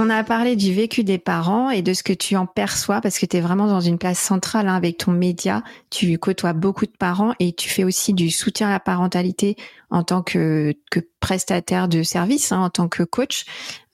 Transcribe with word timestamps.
On 0.00 0.10
a 0.10 0.22
parlé 0.22 0.54
du 0.54 0.72
vécu 0.72 1.02
des 1.02 1.18
parents 1.18 1.70
et 1.70 1.82
de 1.82 1.92
ce 1.92 2.04
que 2.04 2.12
tu 2.12 2.36
en 2.36 2.46
perçois 2.46 3.00
parce 3.00 3.18
que 3.18 3.26
tu 3.26 3.36
es 3.36 3.40
vraiment 3.40 3.66
dans 3.66 3.80
une 3.80 3.98
place 3.98 4.20
centrale 4.20 4.68
hein, 4.68 4.76
avec 4.76 4.96
ton 4.96 5.10
média. 5.10 5.64
Tu 5.90 6.16
côtoies 6.18 6.52
beaucoup 6.52 6.86
de 6.86 6.92
parents 6.96 7.34
et 7.40 7.52
tu 7.52 7.68
fais 7.68 7.82
aussi 7.82 8.14
du 8.14 8.30
soutien 8.30 8.68
à 8.68 8.70
la 8.70 8.78
parentalité 8.78 9.56
en 9.90 10.04
tant 10.04 10.22
que, 10.22 10.72
que 10.92 11.00
prestataire 11.18 11.88
de 11.88 12.04
service, 12.04 12.52
hein, 12.52 12.60
en 12.60 12.70
tant 12.70 12.86
que 12.86 13.02
coach, 13.02 13.44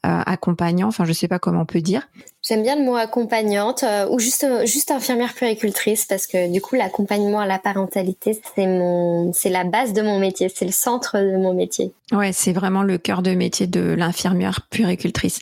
euh, 0.05 0.21
accompagnant, 0.27 0.89
enfin 0.89 1.07
je 1.07 1.15
sais 1.15 1.29
pas 1.29 1.39
comment 1.39 1.63
on 1.63 1.65
peut 1.65 1.81
dire. 1.81 2.07
J'aime 2.43 2.63
bien 2.63 2.77
le 2.77 2.85
mot 2.85 2.97
accompagnante 2.97 3.83
euh, 3.85 4.07
ou 4.11 4.19
juste 4.19 4.47
juste 4.67 4.91
infirmière 4.91 5.33
puéricultrice 5.33 6.05
parce 6.05 6.27
que 6.27 6.53
du 6.53 6.61
coup 6.61 6.75
l'accompagnement 6.75 7.41
à 7.41 7.47
la 7.47 7.59
parentalité 7.59 8.39
c'est 8.55 8.67
mon 8.67 9.33
c'est 9.33 9.49
la 9.49 9.65
base 9.65 9.95
de 9.95 10.03
mon 10.03 10.19
métier, 10.19 10.53
c'est 10.55 10.67
le 10.67 10.73
centre 10.73 11.17
de 11.17 11.39
mon 11.39 11.55
métier. 11.55 11.95
Ouais, 12.13 12.35
c'est 12.35 12.53
vraiment 12.53 12.83
le 12.83 12.99
cœur 12.99 13.23
de 13.23 13.31
métier 13.31 13.67
de 13.67 13.81
l'infirmière 13.81 14.69
puéricultrice. 14.69 15.41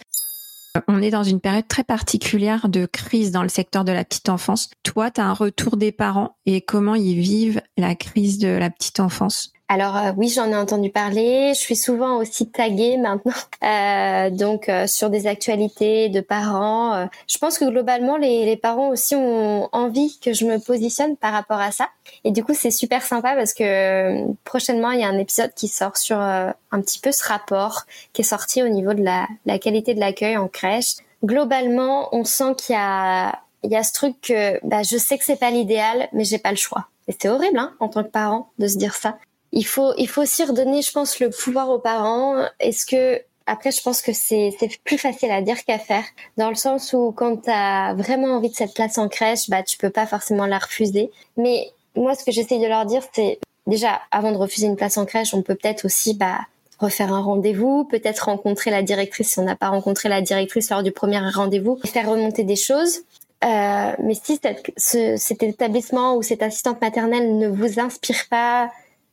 On 0.89 1.03
est 1.03 1.11
dans 1.11 1.23
une 1.23 1.41
période 1.41 1.69
très 1.69 1.84
particulière 1.84 2.69
de 2.69 2.87
crise 2.87 3.31
dans 3.31 3.42
le 3.42 3.51
secteur 3.51 3.84
de 3.84 3.92
la 3.92 4.05
petite 4.05 4.31
enfance. 4.31 4.70
Toi, 4.83 5.11
tu 5.11 5.20
as 5.20 5.27
un 5.27 5.34
retour 5.34 5.77
des 5.77 5.92
parents 5.92 6.37
et 6.47 6.62
comment 6.62 6.95
ils 6.95 7.20
vivent 7.20 7.61
la 7.77 7.95
crise 7.95 8.39
de 8.39 8.48
la 8.48 8.70
petite 8.70 8.98
enfance? 8.98 9.53
Alors 9.68 9.96
euh, 9.96 10.12
oui, 10.18 10.28
j'en 10.28 10.50
ai 10.50 10.56
entendu 10.56 10.91
parler. 10.91 11.52
Je 11.55 11.58
suis 11.58 11.77
souvent 11.77 12.16
aussi 12.18 12.50
taguée 12.50 12.98
maintenant, 12.98 13.32
euh, 13.64 14.28
donc 14.28 14.69
euh, 14.69 14.86
sur 14.86 15.08
des 15.08 15.27
actualités 15.27 16.10
de 16.10 16.20
parents. 16.20 17.08
je 17.27 17.38
pense 17.38 17.58
que 17.58 17.64
globalement, 17.64 18.19
les, 18.19 18.44
les, 18.44 18.58
parents 18.58 18.91
aussi 18.91 19.16
ont 19.16 19.70
envie 19.72 20.19
que 20.20 20.34
je 20.34 20.44
me 20.44 20.58
positionne 20.58 21.16
par 21.16 21.32
rapport 21.32 21.60
à 21.60 21.70
ça. 21.70 21.88
Et 22.24 22.32
du 22.32 22.44
coup, 22.44 22.52
c'est 22.54 22.70
super 22.70 23.02
sympa 23.02 23.34
parce 23.34 23.54
que 23.54 24.27
prochainement, 24.44 24.91
il 24.91 25.00
y 25.00 25.04
a 25.04 25.08
un 25.08 25.19
épisode 25.19 25.54
qui 25.54 25.69
sort 25.69 25.97
sur 25.97 26.19
un 26.19 26.54
petit 26.72 26.98
peu 26.98 27.10
ce 27.10 27.26
rapport 27.26 27.86
qui 28.12 28.20
est 28.20 28.26
sorti 28.26 28.62
au 28.62 28.69
niveau 28.69 28.92
de 28.92 29.02
la, 29.02 29.26
la 29.47 29.58
qualité 29.58 29.94
de 29.94 30.00
l'accueil 30.00 30.36
en 30.36 30.48
crèche. 30.48 30.97
Globalement, 31.24 32.14
on 32.14 32.24
sent 32.24 32.56
qu'il 32.58 32.74
y 32.74 32.78
a 32.78 33.41
il 33.64 33.70
y 33.70 33.76
a 33.76 33.82
ce 33.82 33.92
truc 33.92 34.20
que 34.20 34.58
bah, 34.66 34.82
je 34.82 34.97
sais 34.97 35.16
que 35.16 35.24
c'est 35.24 35.36
pas 35.36 35.50
l'idéal, 35.50 36.08
mais 36.12 36.24
j'ai 36.24 36.38
pas 36.38 36.50
le 36.50 36.56
choix. 36.56 36.88
Et 37.08 37.14
c'est 37.19 37.28
horrible 37.28 37.58
hein, 37.58 37.75
en 37.81 37.88
tant 37.88 38.03
que 38.03 38.08
parent 38.08 38.50
de 38.58 38.66
se 38.66 38.76
dire 38.76 38.94
ça 38.94 39.16
il 39.52 39.66
faut 39.66 39.92
il 39.98 40.08
faut 40.08 40.22
aussi 40.22 40.44
redonner, 40.44 40.82
je 40.82 40.92
pense, 40.92 41.20
le 41.20 41.30
pouvoir 41.30 41.70
aux 41.70 41.78
parents. 41.78 42.44
Est-ce 42.58 42.86
que 42.86 43.22
après, 43.46 43.70
je 43.72 43.82
pense 43.82 44.02
que 44.02 44.12
c'est 44.12 44.56
plus 44.84 44.98
facile 44.98 45.30
à 45.30 45.42
dire 45.42 45.64
qu'à 45.64 45.78
faire, 45.78 46.04
dans 46.36 46.48
le 46.48 46.54
sens 46.54 46.92
où 46.92 47.12
quand 47.12 47.42
tu 47.42 47.50
as 47.50 47.94
vraiment 47.94 48.36
envie 48.36 48.50
de 48.50 48.54
cette 48.54 48.74
place 48.74 48.98
en 48.98 49.08
crèche, 49.08 49.50
bah 49.50 49.62
tu 49.62 49.76
peux 49.76 49.90
pas 49.90 50.06
forcément 50.06 50.46
la 50.46 50.58
refuser. 50.58 51.10
Mais 51.36 51.70
moi, 51.96 52.14
ce 52.14 52.24
que 52.24 52.32
j'essaye 52.32 52.60
de 52.60 52.66
leur 52.66 52.86
dire, 52.86 53.02
c'est 53.12 53.40
déjà 53.66 54.00
avant 54.10 54.32
de 54.32 54.36
refuser 54.36 54.66
une 54.66 54.76
place 54.76 54.96
en 54.96 55.06
crèche, 55.06 55.34
on 55.34 55.42
peut 55.42 55.54
peut-être 55.54 55.84
aussi 55.84 56.14
bah 56.14 56.40
refaire 56.78 57.12
un 57.12 57.20
rendez-vous, 57.20 57.84
peut-être 57.84 58.26
rencontrer 58.26 58.70
la 58.70 58.82
directrice 58.82 59.30
si 59.30 59.38
on 59.38 59.44
n'a 59.44 59.56
pas 59.56 59.69
rencontré 59.69 60.08
la 60.08 60.20
directrice 60.20 60.70
lors 60.70 60.82
du 60.82 60.90
premier 60.90 61.19
rendez-vous, 61.19 61.78
faire 61.84 62.08
remonter 62.08 62.44
des 62.44 62.56
choses. 62.56 63.02
Euh, 63.44 63.92
mais 63.98 64.14
si 64.14 64.38
ce, 64.76 65.16
cet 65.16 65.42
établissement 65.42 66.16
ou 66.16 66.22
cette 66.22 66.42
assistante 66.42 66.80
maternelle 66.80 67.38
ne 67.38 67.48
vous 67.48 67.80
inspire 67.80 68.24
pas, 68.30 68.70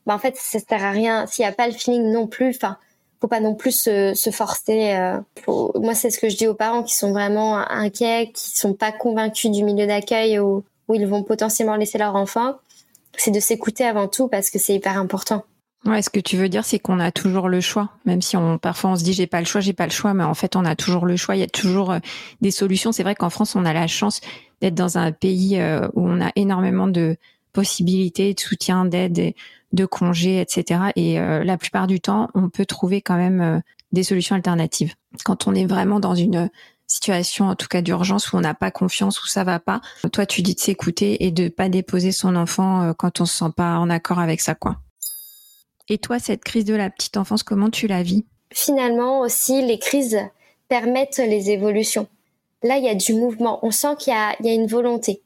bah, 0.09 0.16
en 0.16 0.20
fait 0.20 0.36
ça 0.38 0.58
sert 0.58 0.84
à 0.84 0.90
rien 0.90 1.28
s'il 1.28 1.44
y 1.44 1.47
a 1.47 1.52
pas 1.52 1.68
le 1.68 1.74
feeling 1.74 2.12
non 2.12 2.25
plus 2.25 2.50
enfin 2.50 2.78
faut 3.22 3.28
pas 3.28 3.40
non 3.40 3.53
plus 3.53 3.72
se, 3.72 4.31
forcer 4.31 4.96
euh, 4.96 5.20
moi 5.75 5.94
c'est 5.94 6.09
ce 6.09 6.18
que 6.18 6.30
je 6.30 6.36
dis 6.36 6.47
aux 6.47 6.56
parents 6.56 6.81
qui 6.81 6.96
sont 6.96 7.12
vraiment 7.12 7.58
inquiets 7.58 8.31
qui 8.34 8.58
sont 8.58 8.74
pas 8.74 8.92
convaincus 8.92 9.52
du 9.52 9.64
milieu 9.64 9.86
d'accueil 9.86 10.40
où, 10.40 10.64
ils 10.92 11.06
vont 11.06 11.22
potentiellement 11.22 11.75
laisser 11.75 12.00
leur 12.00 12.16
enfant 12.16 12.56
c'est 13.18 13.30
de 13.30 13.40
s'écouter 13.40 13.86
avant 13.86 14.08
tout 14.08 14.28
parce 14.28 14.50
que 14.50 14.58
c'est 14.58 14.74
hyper 14.74 14.98
important 14.98 15.44
Ouais, 15.86 16.02
ce 16.02 16.09
que 16.09 16.19
tu 16.19 16.36
veux 16.36 16.50
dire, 16.50 16.66
c'est 16.66 16.78
qu'on 16.78 17.00
a 17.00 17.09
toujours 17.09 17.48
le 17.48 17.62
choix, 17.62 17.90
même 18.03 18.22
si 18.22 18.36
parfois 18.62 18.90
on 18.90 18.96
se 18.98 19.03
dit 19.06 19.14
j'ai 19.14 19.28
pas 19.28 19.40
le 19.40 19.46
choix, 19.46 19.62
j'ai 19.62 19.72
pas 19.72 19.86
le 19.86 19.94
choix, 19.94 20.14
mais 20.14 20.25
en 20.25 20.34
fait 20.34 20.58
on 20.58 20.66
a 20.66 20.75
toujours 20.75 21.06
le 21.06 21.16
choix. 21.16 21.38
Il 21.38 21.40
y 21.40 21.44
a 21.44 21.48
toujours 21.48 21.92
euh, 21.92 22.00
des 22.42 22.52
solutions. 22.52 22.92
C'est 22.92 23.03
vrai 23.03 23.16
qu'en 23.16 23.30
France, 23.30 23.56
on 23.56 23.64
a 23.64 23.72
la 23.72 23.88
chance 23.88 24.19
d'être 24.59 24.75
dans 24.75 24.98
un 24.98 25.14
pays 25.14 25.58
euh, 25.58 25.88
où 25.94 26.06
on 26.06 26.19
a 26.19 26.31
énormément 26.36 26.88
de 26.88 27.16
possibilités 27.59 28.34
de 28.34 28.40
soutien, 28.40 28.86
d'aide, 28.86 29.34
de 29.74 29.86
congés, 29.86 30.40
etc. 30.40 30.92
Et 30.96 31.20
euh, 31.20 31.44
la 31.44 31.58
plupart 31.58 31.88
du 31.88 32.00
temps, 32.00 32.30
on 32.34 32.47
peut 32.47 32.66
trouver 32.66 33.02
quand 33.02 33.18
même 33.18 33.42
euh, 33.42 33.59
des 33.92 34.03
solutions 34.03 34.38
alternatives. 34.38 34.94
Quand 35.25 35.46
on 35.46 35.53
est 35.53 35.66
vraiment 35.66 36.00
dans 36.00 36.16
une 36.16 36.50
situation, 36.88 37.50
en 37.50 37.56
tout 37.56 37.68
cas 37.68 37.81
d'urgence, 37.81 38.31
où 38.31 38.38
on 38.38 38.40
n'a 38.40 38.53
pas 38.53 38.72
confiance, 38.72 39.22
où 39.22 39.28
ça 39.28 39.44
va 39.44 39.59
pas, 39.59 39.81
toi, 40.14 40.25
tu 40.25 40.42
dis 40.42 40.56
de 40.56 40.59
s'écouter 40.62 41.25
et 41.25 41.31
de 41.31 41.50
pas 41.50 41.68
déposer 41.68 42.14
son 42.14 42.38
enfant 42.38 42.81
euh, 42.81 42.94
quand 42.94 43.19
on 43.19 43.25
se 43.25 43.40
sent 43.40 43.52
pas 43.53 43.78
en 43.78 43.90
accord 43.90 44.19
avec 44.19 44.40
ça, 44.40 44.56
quoi. 44.56 44.78
Et 45.90 45.98
toi, 45.98 46.18
cette 46.18 46.46
crise 46.46 46.64
de 46.64 46.75
la 46.75 46.90
petite 46.90 47.18
enfance, 47.18 47.44
comment 47.44 47.69
tu 47.69 47.88
la 47.88 48.03
vis? 48.03 48.25
Finalement 48.53 49.19
aussi, 49.19 49.62
les 49.62 49.80
crises 49.80 50.18
permettent 50.69 51.18
les 51.18 51.50
évolutions. 51.50 52.08
Là, 52.64 52.78
il 52.78 52.86
y 52.86 52.90
a 52.90 52.96
du 52.96 53.14
mouvement. 53.16 53.59
On 53.64 53.72
sent 53.72 53.98
qu'il 54.00 54.14
y, 54.14 54.48
y 54.48 54.50
a, 54.50 54.53
une 54.53 54.68
volonté. 54.68 55.24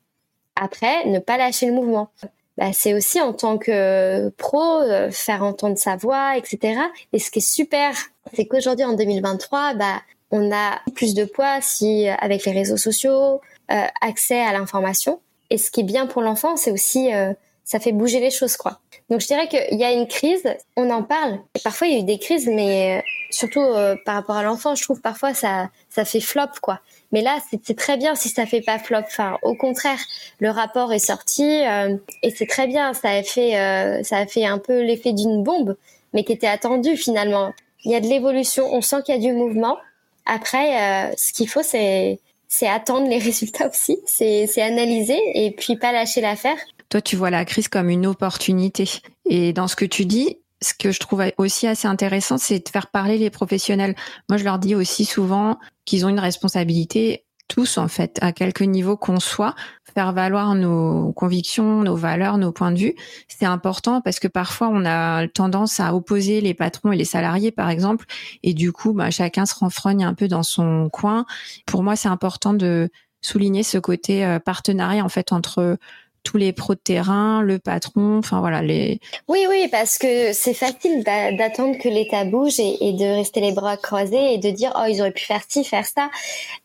Après, 0.56 1.06
ne 1.06 1.20
pas 1.20 1.38
lâcher 1.38 1.68
le 1.68 1.74
mouvement 1.74 2.10
bah, 2.58 2.72
c'est 2.72 2.94
aussi 2.94 3.20
en 3.20 3.34
tant 3.34 3.58
que 3.58 4.30
pro 4.38 4.82
euh, 4.82 5.10
faire 5.12 5.44
entendre 5.44 5.78
sa 5.78 5.96
voix, 5.96 6.38
etc. 6.38 6.80
Et 7.12 7.20
ce 7.20 7.32
qui 7.32 7.40
est 7.40 7.42
super, 7.42 7.96
c'est 8.34 8.46
qu'aujourd'hui 8.46 8.86
en 8.86 8.94
2023, 8.94 9.74
bah, 9.74 10.02
on 10.30 10.52
a 10.52 10.80
plus 10.96 11.16
de 11.16 11.26
poids 11.26 11.62
si 11.62 12.08
avec 12.08 12.46
les 12.46 12.52
réseaux 12.52 12.78
sociaux, 12.78 13.42
euh, 13.72 13.86
accès 14.02 14.40
à 14.40 14.54
l'information. 14.54 15.20
Et 15.50 15.58
ce 15.58 15.72
qui 15.72 15.82
est 15.82 15.86
bien 15.86 16.06
pour 16.06 16.22
l'enfant, 16.22 16.56
c'est 16.56 16.72
aussi 16.72 17.14
euh, 17.14 17.34
ça 17.64 17.80
fait 17.80 17.92
bouger 17.92 18.20
les 18.20 18.32
choses, 18.32 18.58
quoi. 18.58 18.80
Donc 19.10 19.22
je 19.22 19.28
dirais 19.28 19.48
qu'il 19.48 19.78
y 19.78 19.84
a 19.84 19.92
une 19.92 20.08
crise, 20.08 20.44
on 20.76 20.90
en 20.90 21.04
parle. 21.04 21.40
Parfois 21.64 21.88
il 21.88 21.94
y 21.94 21.96
a 21.98 22.00
eu 22.00 22.04
des 22.04 22.20
crises, 22.20 22.48
mais 22.48 23.04
surtout 23.30 23.66
par 24.06 24.16
rapport 24.16 24.38
à 24.38 24.44
l'enfant, 24.44 24.76
je 24.76 24.84
trouve 24.84 25.02
parfois 25.02 25.34
ça 25.34 25.70
ça 25.90 26.06
fait 26.06 26.20
flop, 26.22 26.48
quoi. 26.62 26.80
Mais 27.14 27.22
là, 27.22 27.38
c'est 27.64 27.78
très 27.78 27.96
bien 27.96 28.16
si 28.16 28.30
ça 28.30 28.48
fait 28.48 28.62
pas 28.62 28.80
flop. 28.80 29.04
Enfin, 29.06 29.38
au 29.44 29.54
contraire, 29.54 30.00
le 30.40 30.50
rapport 30.50 30.92
est 30.92 31.06
sorti 31.06 31.44
euh, 31.44 31.96
et 32.24 32.32
c'est 32.32 32.48
très 32.48 32.66
bien. 32.66 32.94
Ça 32.96 33.10
a 33.10 33.22
fait, 33.22 33.56
euh, 33.56 34.02
ça 34.02 34.18
a 34.18 34.26
fait 34.26 34.46
un 34.46 34.58
peu 34.58 34.82
l'effet 34.82 35.14
d'une 35.14 35.44
bombe, 35.44 35.78
mais 36.14 36.24
qui 36.24 36.34
était 36.34 36.48
attendu 36.48 36.98
finalement. 36.98 37.54
Il 37.86 37.92
y 37.92 37.96
a 37.96 38.00
de 38.00 38.08
l'évolution. 38.08 38.66
On 38.74 38.82
sent 38.82 39.04
qu'il 39.06 39.14
y 39.14 39.18
a 39.20 39.22
du 39.22 39.32
mouvement. 39.32 39.78
Après, 40.26 41.12
euh, 41.12 41.14
ce 41.16 41.32
qu'il 41.34 41.48
faut, 41.48 41.62
c'est 41.62 42.20
c'est 42.48 42.68
attendre 42.68 43.08
les 43.08 43.20
résultats 43.30 43.70
aussi. 43.70 44.00
C'est 44.08 44.62
analyser 44.62 45.20
et 45.36 45.52
puis 45.52 45.76
pas 45.76 45.92
lâcher 45.92 46.22
l'affaire. 46.22 46.58
Toi, 46.90 47.02
tu 47.02 47.16
vois 47.16 47.30
la 47.30 47.46
crise 47.46 47.68
comme 47.68 47.90
une 47.90 48.06
opportunité. 48.06 48.90
Et 49.26 49.54
dans 49.54 49.68
ce 49.68 49.76
que 49.76 49.86
tu 49.86 50.06
dis, 50.06 50.38
ce 50.62 50.74
que 50.74 50.92
je 50.92 51.00
trouve 51.00 51.24
aussi 51.38 51.68
assez 51.68 51.88
intéressant, 51.88 52.38
c'est 52.38 52.66
de 52.66 52.70
faire 52.70 52.88
parler 52.88 53.18
les 53.18 53.30
professionnels. 53.30 53.96
Moi, 54.30 54.38
je 54.38 54.44
leur 54.44 54.60
dis 54.60 54.76
aussi 54.76 55.06
souvent 55.06 55.60
qu'ils 55.86 56.06
ont 56.06 56.10
une 56.10 56.20
responsabilité, 56.20 57.26
tous 57.48 57.78
en 57.78 57.88
fait, 57.88 58.18
à 58.22 58.32
quelque 58.32 58.64
niveau 58.64 58.98
qu'on 58.98 59.20
soit, 59.20 59.54
faire 59.94 60.14
valoir 60.14 60.56
nos 60.56 61.12
convictions, 61.14 61.84
nos 61.84 61.96
valeurs, 61.96 62.38
nos 62.38 62.52
points 62.52 62.72
de 62.72 62.80
vue. 62.80 62.96
C'est 63.28 63.46
important 63.46 64.02
parce 64.02 64.20
que 64.20 64.28
parfois 64.28 64.70
on 64.70 64.86
a 64.86 65.28
tendance 65.28 65.80
à 65.80 65.94
opposer 65.94 66.42
les 66.42 66.54
patrons 66.54 66.92
et 66.92 66.98
les 66.98 67.06
salariés, 67.06 67.52
par 67.52 67.70
exemple, 67.70 68.06
et 68.42 68.54
du 68.54 68.72
coup, 68.72 68.94
bah, 68.94 69.12
chacun 69.12 69.46
se 69.46 69.56
renfrogne 69.56 70.04
un 70.04 70.14
peu 70.14 70.28
dans 70.28 70.44
son 70.44 70.90
coin. 70.90 71.26
Pour 71.66 71.84
moi, 71.84 71.96
c'est 71.96 72.08
important 72.08 72.54
de 72.54 72.90
souligner 73.22 73.64
ce 73.64 73.78
côté 73.78 74.26
euh, 74.26 74.40
partenariat 74.40 75.04
en 75.04 75.10
fait 75.10 75.32
entre 75.32 75.78
tous 76.24 76.38
les 76.38 76.54
pros 76.54 76.76
de 76.76 76.80
terrain, 76.80 77.42
le 77.42 77.60
patron, 77.60 78.18
enfin 78.18 78.40
voilà 78.40 78.62
les. 78.62 79.00
Oui, 79.28 79.46
oui, 79.50 79.68
parce 79.72 79.98
que 79.98 80.34
c'est 80.34 80.54
facile 80.54 81.04
d'attendre 81.04 81.78
que 81.78 81.90
l'État 81.90 82.26
bouge 82.26 82.60
et, 82.60 82.94
de 82.94 83.16
rester 83.18 83.42
les 83.42 83.52
bras 83.52 83.78
croisés 83.78 84.34
et 84.34 84.38
de 84.38 84.50
dire 84.50 84.74
oh 84.76 84.86
ils 84.90 85.02
auraient 85.02 85.12
pu 85.12 85.26
faire 85.26 85.42
ci, 85.48 85.64
faire 85.64 85.86
ça. 85.86 86.10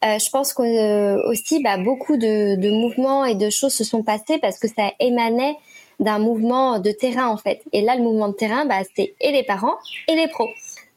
Euh, 0.05 0.19
je 0.19 0.31
pense 0.31 0.55
que 0.55 1.29
aussi 1.29 1.63
bah, 1.63 1.79
beaucoup 1.79 2.17
de, 2.17 2.57
de 2.57 2.71
mouvements 2.71 3.25
et 3.25 3.35
de 3.35 3.51
choses 3.51 3.75
se 3.75 3.85
sont 3.85 4.03
passées 4.03 4.39
parce 4.39 4.59
que 4.59 4.69
ça 4.69 4.93
émanait 5.01 5.57
d'un 6.01 6.19
mouvement 6.19 6.79
de 6.79 6.91
terrain 6.91 7.29
en 7.29 7.37
fait. 7.37 7.63
Et 7.73 7.83
là, 7.83 7.97
le 7.97 8.03
mouvement 8.03 8.29
de 8.29 8.35
terrain, 8.35 8.67
bah, 8.67 8.81
c'est 8.97 9.15
et 9.21 9.33
les 9.33 9.43
parents 9.43 9.77
et 10.09 10.15
les 10.15 10.29
pros. 10.29 10.49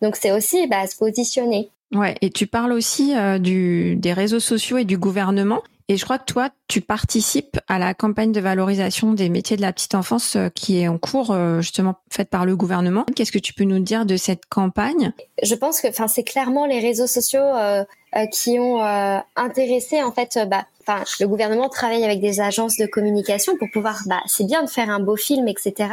Donc 0.01 0.15
c'est 0.15 0.31
aussi 0.31 0.67
bah, 0.67 0.87
se 0.87 0.97
positionner. 0.97 1.69
Ouais, 1.93 2.15
et 2.21 2.29
tu 2.29 2.47
parles 2.47 2.71
aussi 2.71 3.15
euh, 3.15 3.37
du, 3.37 3.95
des 3.97 4.13
réseaux 4.13 4.39
sociaux 4.39 4.77
et 4.77 4.85
du 4.85 4.97
gouvernement. 4.97 5.61
Et 5.91 5.97
je 5.97 6.05
crois 6.05 6.17
que 6.17 6.23
toi, 6.23 6.47
tu 6.69 6.79
participes 6.79 7.59
à 7.67 7.77
la 7.77 7.93
campagne 7.93 8.31
de 8.31 8.39
valorisation 8.39 9.11
des 9.11 9.27
métiers 9.27 9.57
de 9.57 9.61
la 9.61 9.73
petite 9.73 9.93
enfance 9.93 10.37
euh, 10.37 10.47
qui 10.47 10.79
est 10.79 10.87
en 10.87 10.97
cours, 10.97 11.31
euh, 11.31 11.59
justement 11.59 11.95
faite 12.09 12.29
par 12.29 12.45
le 12.45 12.55
gouvernement. 12.55 13.05
Qu'est-ce 13.13 13.33
que 13.33 13.39
tu 13.39 13.53
peux 13.53 13.65
nous 13.65 13.79
dire 13.79 14.05
de 14.05 14.15
cette 14.15 14.45
campagne? 14.45 15.11
Je 15.43 15.53
pense 15.53 15.81
que, 15.81 15.87
c'est 16.07 16.23
clairement 16.23 16.65
les 16.65 16.79
réseaux 16.79 17.07
sociaux 17.07 17.43
qui 18.31 18.57
ont 18.57 18.81
intéressé 19.35 20.01
en 20.01 20.13
fait, 20.13 20.39
bah, 20.47 20.65
le 21.19 21.25
gouvernement 21.25 21.67
travaille 21.67 22.05
avec 22.05 22.21
des 22.21 22.39
agences 22.39 22.77
de 22.77 22.85
communication 22.85 23.57
pour 23.57 23.67
pouvoir, 23.73 23.99
bah, 24.05 24.21
c'est 24.27 24.45
bien 24.45 24.63
de 24.63 24.69
faire 24.69 24.89
un 24.89 25.01
beau 25.01 25.17
film, 25.17 25.49
etc. 25.49 25.89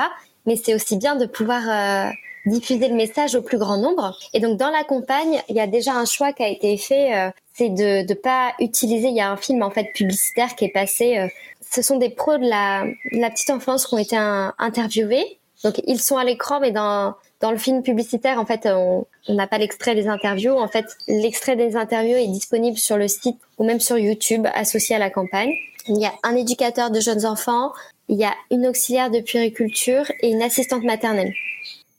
Mais 0.46 0.54
c'est 0.54 0.74
aussi 0.74 0.96
bien 0.96 1.16
de 1.16 1.26
pouvoir 1.26 2.12
diffuser 2.48 2.88
le 2.88 2.94
message 2.94 3.34
au 3.34 3.42
plus 3.42 3.58
grand 3.58 3.76
nombre. 3.76 4.16
Et 4.34 4.40
donc 4.40 4.56
dans 4.56 4.70
la 4.70 4.84
campagne, 4.84 5.40
il 5.48 5.56
y 5.56 5.60
a 5.60 5.66
déjà 5.66 5.94
un 5.94 6.04
choix 6.04 6.32
qui 6.32 6.42
a 6.42 6.48
été 6.48 6.76
fait, 6.76 7.14
euh, 7.14 7.30
c'est 7.58 7.70
de 7.70 8.08
ne 8.08 8.14
pas 8.14 8.54
utiliser. 8.60 9.08
Il 9.08 9.16
y 9.16 9.20
a 9.20 9.30
un 9.30 9.36
film 9.36 9.62
en 9.62 9.70
fait 9.70 9.88
publicitaire 9.92 10.54
qui 10.54 10.64
est 10.64 10.72
passé. 10.72 11.18
Euh, 11.18 11.28
ce 11.70 11.82
sont 11.82 11.98
des 11.98 12.08
pros 12.08 12.38
de 12.38 12.48
la, 12.48 12.84
la 13.12 13.30
petite 13.30 13.50
enfance 13.50 13.86
qui 13.86 13.94
ont 13.94 13.98
été 13.98 14.16
interviewés. 14.16 15.38
Donc 15.64 15.82
ils 15.86 16.00
sont 16.00 16.16
à 16.16 16.24
l'écran, 16.24 16.60
mais 16.60 16.70
dans 16.70 17.14
dans 17.40 17.50
le 17.52 17.58
film 17.58 17.82
publicitaire, 17.82 18.40
en 18.40 18.46
fait, 18.46 18.66
on 18.66 19.06
n'a 19.28 19.46
pas 19.46 19.58
l'extrait 19.58 19.94
des 19.94 20.08
interviews. 20.08 20.54
En 20.54 20.66
fait, 20.66 20.86
l'extrait 21.06 21.54
des 21.54 21.76
interviews 21.76 22.16
est 22.16 22.26
disponible 22.26 22.76
sur 22.76 22.96
le 22.96 23.06
site 23.06 23.38
ou 23.58 23.64
même 23.64 23.80
sur 23.80 23.96
YouTube 23.96 24.46
associé 24.54 24.96
à 24.96 24.98
la 24.98 25.10
campagne. 25.10 25.52
Il 25.86 25.98
y 26.00 26.06
a 26.06 26.12
un 26.24 26.34
éducateur 26.34 26.90
de 26.90 27.00
jeunes 27.00 27.24
enfants, 27.26 27.72
il 28.08 28.18
y 28.18 28.24
a 28.24 28.34
une 28.50 28.66
auxiliaire 28.66 29.10
de 29.10 29.20
puériculture 29.20 30.10
et 30.20 30.30
une 30.30 30.42
assistante 30.42 30.82
maternelle. 30.82 31.32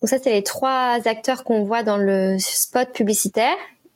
Donc 0.02 0.10
ça, 0.10 0.18
c'est 0.22 0.32
les 0.32 0.44
trois 0.44 1.00
acteurs 1.06 1.44
qu'on 1.44 1.64
voit 1.64 1.84
dans 1.84 1.98
le 1.98 2.38
spot 2.38 2.92
publicitaire, 2.92 3.56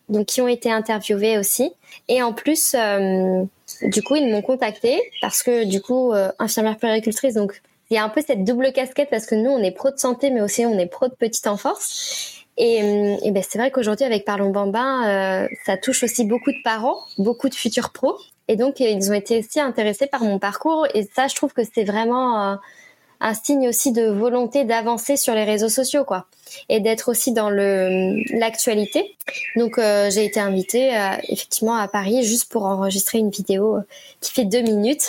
donc 0.09 0.27
qui 0.27 0.41
ont 0.41 0.47
été 0.47 0.71
interviewés 0.71 1.37
aussi. 1.37 1.71
Et 2.07 2.21
en 2.21 2.33
plus, 2.33 2.75
euh, 2.75 3.43
du 3.83 4.01
coup, 4.03 4.15
ils 4.15 4.31
m'ont 4.31 4.41
contacté 4.41 5.01
parce 5.21 5.43
que 5.43 5.65
du 5.65 5.81
coup, 5.81 6.13
euh, 6.13 6.31
infirmière 6.39 6.77
puéricultrice, 6.77 7.33
donc 7.33 7.61
il 7.89 7.95
y 7.95 7.97
a 7.97 8.03
un 8.03 8.09
peu 8.09 8.21
cette 8.25 8.43
double 8.43 8.71
casquette 8.73 9.09
parce 9.09 9.25
que 9.25 9.35
nous, 9.35 9.49
on 9.49 9.59
est 9.59 9.71
pro 9.71 9.91
de 9.91 9.97
santé, 9.97 10.29
mais 10.29 10.41
aussi 10.41 10.65
on 10.65 10.77
est 10.77 10.87
pro 10.87 11.07
de 11.07 11.13
petite 11.13 11.47
enfance. 11.47 12.43
Et, 12.57 13.17
et 13.23 13.31
ben 13.31 13.43
c'est 13.47 13.57
vrai 13.57 13.71
qu'aujourd'hui, 13.71 14.05
avec 14.05 14.25
Parlons 14.25 14.51
Bambin, 14.51 15.07
euh, 15.07 15.47
ça 15.65 15.77
touche 15.77 16.03
aussi 16.03 16.23
beaucoup 16.25 16.51
de 16.51 16.61
parents, 16.63 16.99
beaucoup 17.17 17.49
de 17.49 17.55
futurs 17.55 17.91
pros. 17.91 18.17
Et 18.47 18.55
donc, 18.55 18.79
ils 18.79 19.09
ont 19.09 19.13
été 19.13 19.39
aussi 19.39 19.59
intéressés 19.59 20.05
par 20.05 20.21
mon 20.23 20.37
parcours. 20.37 20.85
Et 20.93 21.07
ça, 21.15 21.27
je 21.27 21.35
trouve 21.35 21.53
que 21.53 21.61
c'est 21.63 21.85
vraiment 21.85 22.57
un 23.23 23.33
signe 23.33 23.69
aussi 23.69 23.93
de 23.93 24.05
volonté 24.05 24.65
d'avancer 24.65 25.15
sur 25.15 25.33
les 25.33 25.45
réseaux 25.45 25.69
sociaux, 25.69 26.03
quoi, 26.03 26.25
et 26.67 26.81
d'être 26.81 27.09
aussi 27.09 27.31
dans 27.31 27.49
le 27.49 28.21
l'actualité. 28.37 29.15
Donc 29.55 29.77
euh, 29.77 30.09
j'ai 30.11 30.25
été 30.25 30.41
invitée 30.41 30.95
euh, 30.95 31.15
effectivement 31.29 31.75
à 31.75 31.87
Paris 31.87 32.23
juste 32.23 32.51
pour 32.51 32.65
enregistrer 32.65 33.19
une 33.19 33.29
vidéo 33.29 33.77
qui 34.19 34.31
fait 34.33 34.43
deux 34.43 34.61
minutes 34.61 35.07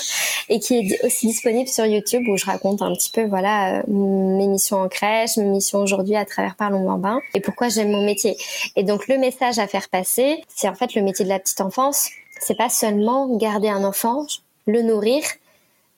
et 0.48 0.60
qui 0.60 0.76
est 0.78 1.04
aussi 1.04 1.26
disponible 1.26 1.68
sur 1.68 1.84
YouTube 1.86 2.22
où 2.28 2.36
je 2.36 2.46
raconte 2.46 2.82
un 2.82 2.92
petit 2.94 3.10
peu 3.10 3.24
voilà 3.24 3.80
euh, 3.80 3.82
mes 3.88 4.46
missions 4.46 4.80
en 4.80 4.88
crèche, 4.88 5.36
mes 5.36 5.44
missions 5.44 5.80
aujourd'hui 5.80 6.14
à 6.14 6.24
travers 6.24 6.54
Parlons 6.54 6.84
Bambin 6.84 7.18
et 7.34 7.40
pourquoi 7.40 7.68
j'aime 7.68 7.90
mon 7.90 8.04
métier. 8.04 8.36
Et 8.76 8.84
donc 8.84 9.08
le 9.08 9.18
message 9.18 9.58
à 9.58 9.66
faire 9.66 9.88
passer, 9.88 10.40
c'est 10.54 10.68
en 10.68 10.74
fait 10.74 10.94
le 10.94 11.02
métier 11.02 11.24
de 11.24 11.30
la 11.30 11.40
petite 11.40 11.60
enfance. 11.60 12.10
C'est 12.40 12.56
pas 12.56 12.68
seulement 12.68 13.36
garder 13.36 13.68
un 13.68 13.82
enfant, 13.82 14.26
le 14.66 14.82
nourrir, 14.82 15.22
euh, 15.22 15.43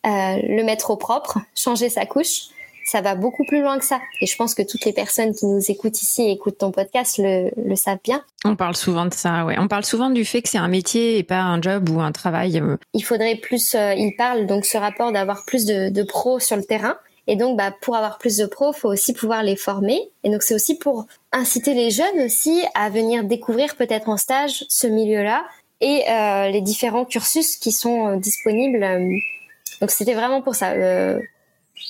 le 0.07 0.63
mettre 0.63 0.91
au 0.91 0.97
propre, 0.97 1.39
changer 1.55 1.89
sa 1.89 2.07
couche, 2.07 2.51
ça 2.87 3.01
va 3.01 3.17
beaucoup 3.17 3.45
plus 3.45 3.61
loin 3.61 3.79
que 3.79 3.85
ça. 3.85 4.01
Et 4.21 4.27
je 4.27 4.37
pense 4.37 4.55
que 4.55 4.63
toutes 4.63 4.85
les 4.85 4.93
personnes 4.93 5.35
qui 5.35 5.47
nous 5.47 5.71
écoutent 5.71 6.01
ici 6.01 6.23
et 6.23 6.31
écoutent 6.31 6.59
ton 6.59 6.71
podcast 6.71 7.19
le, 7.19 7.75
savent 7.75 7.99
bien. 8.03 8.23
On 8.45 8.55
parle 8.55 8.77
souvent 8.77 9.07
de 9.07 9.13
ça, 9.13 9.45
ouais. 9.45 9.57
On 9.59 9.69
parle 9.69 9.85
souvent 9.85 10.09
du 10.09 10.25
fait 10.25 10.41
que 10.41 10.49
c'est 10.49 10.59
un 10.59 10.69
métier 10.69 11.19
et 11.19 11.25
pas 11.25 11.41
un 11.41 11.61
job 11.61 11.91
ou 11.91 12.01
un 12.01 12.13
travail. 12.13 12.61
Euh. 12.61 12.77
Il 12.95 13.03
faudrait 13.03 13.37
plus, 13.37 13.75
euh, 13.75 13.93
il 13.95 14.15
parle 14.17 14.47
donc 14.47 14.65
ce 14.65 14.79
rapport 14.79 15.11
d'avoir 15.11 15.45
plus 15.45 15.67
de, 15.67 15.91
de 15.91 16.03
pros 16.05 16.39
sur 16.39 16.57
le 16.57 16.63
terrain. 16.63 16.97
Et 17.27 17.35
donc, 17.35 17.57
bah, 17.57 17.75
pour 17.81 17.97
avoir 17.97 18.19
plus 18.19 18.37
de 18.37 18.47
pros, 18.47 18.73
faut 18.73 18.89
aussi 18.89 19.13
pouvoir 19.13 19.43
les 19.43 19.57
former. 19.57 20.01
Et 20.23 20.31
donc, 20.31 20.45
c'est 20.45 20.55
aussi 20.55 20.79
pour 20.79 21.07
inciter 21.33 21.75
les 21.75 21.91
jeunes 21.91 22.21
aussi 22.25 22.63
à 22.75 22.89
venir 22.89 23.25
découvrir 23.25 23.75
peut-être 23.75 24.09
en 24.09 24.17
stage 24.17 24.65
ce 24.69 24.87
milieu-là 24.87 25.45
et 25.81 26.05
les 26.53 26.63
différents 26.63 27.05
cursus 27.05 27.57
qui 27.57 27.71
sont 27.71 28.17
disponibles 28.17 28.83
donc 29.81 29.91
c'était 29.91 30.15
vraiment 30.15 30.43
pour 30.43 30.55
ça, 30.55 30.71
euh, 30.71 31.21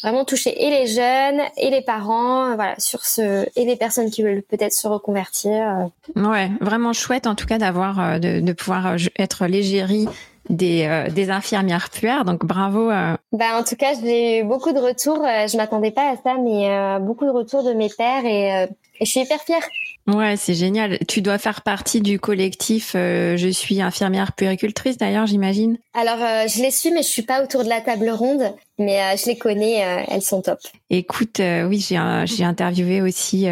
vraiment 0.02 0.24
toucher 0.24 0.64
et 0.64 0.70
les 0.70 0.86
jeunes 0.86 1.40
et 1.56 1.70
les 1.70 1.82
parents, 1.82 2.54
voilà, 2.54 2.74
sur 2.78 3.04
ce 3.04 3.46
et 3.56 3.64
les 3.64 3.76
personnes 3.76 4.10
qui 4.10 4.22
veulent 4.22 4.42
peut-être 4.42 4.72
se 4.72 4.88
reconvertir. 4.88 5.88
Ouais, 6.14 6.50
vraiment 6.60 6.92
chouette 6.92 7.26
en 7.26 7.34
tout 7.34 7.46
cas 7.46 7.58
d'avoir 7.58 8.00
euh, 8.00 8.18
de, 8.18 8.40
de 8.40 8.52
pouvoir 8.52 8.86
euh, 8.86 8.96
être 9.18 9.46
l'égérie 9.46 10.08
des, 10.48 11.06
des 11.14 11.30
infirmières 11.30 11.90
puères. 11.90 12.24
Donc 12.24 12.44
bravo. 12.44 12.88
Bah 13.32 13.58
en 13.58 13.64
tout 13.64 13.76
cas, 13.76 13.92
j'ai 14.00 14.40
eu 14.40 14.44
beaucoup 14.44 14.72
de 14.72 14.78
retours. 14.78 15.22
Je 15.22 15.56
m'attendais 15.56 15.90
pas 15.90 16.10
à 16.10 16.16
ça, 16.16 16.36
mais 16.38 16.98
beaucoup 17.00 17.24
de 17.24 17.30
retours 17.30 17.62
de 17.62 17.72
mes 17.72 17.88
pères 17.88 18.24
et, 18.24 18.68
et 19.00 19.04
je 19.04 19.10
suis 19.10 19.20
hyper 19.20 19.40
fière. 19.40 19.62
Ouais, 20.06 20.36
c'est 20.36 20.54
génial. 20.54 20.98
Tu 21.08 21.20
dois 21.20 21.38
faire 21.38 21.62
partie 21.62 22.00
du 22.00 22.20
collectif 22.20 22.92
euh, 22.94 23.36
Je 23.36 23.48
suis 23.48 23.82
infirmière 23.82 24.32
puéricultrice 24.32 24.98
d'ailleurs, 24.98 25.26
j'imagine. 25.26 25.78
Alors, 25.94 26.22
euh, 26.22 26.46
je 26.46 26.62
les 26.62 26.70
suis, 26.70 26.92
mais 26.92 27.02
je 27.02 27.08
suis 27.08 27.22
pas 27.22 27.42
autour 27.42 27.64
de 27.64 27.68
la 27.68 27.80
table 27.80 28.08
ronde. 28.10 28.54
Mais 28.78 29.00
euh, 29.00 29.16
je 29.16 29.26
les 29.26 29.38
connais, 29.38 30.04
elles 30.08 30.22
sont 30.22 30.42
top. 30.42 30.58
Écoute, 30.90 31.40
oui, 31.40 31.78
j'ai 31.80 32.24
j'ai 32.26 32.44
interviewé 32.44 33.00
aussi 33.00 33.46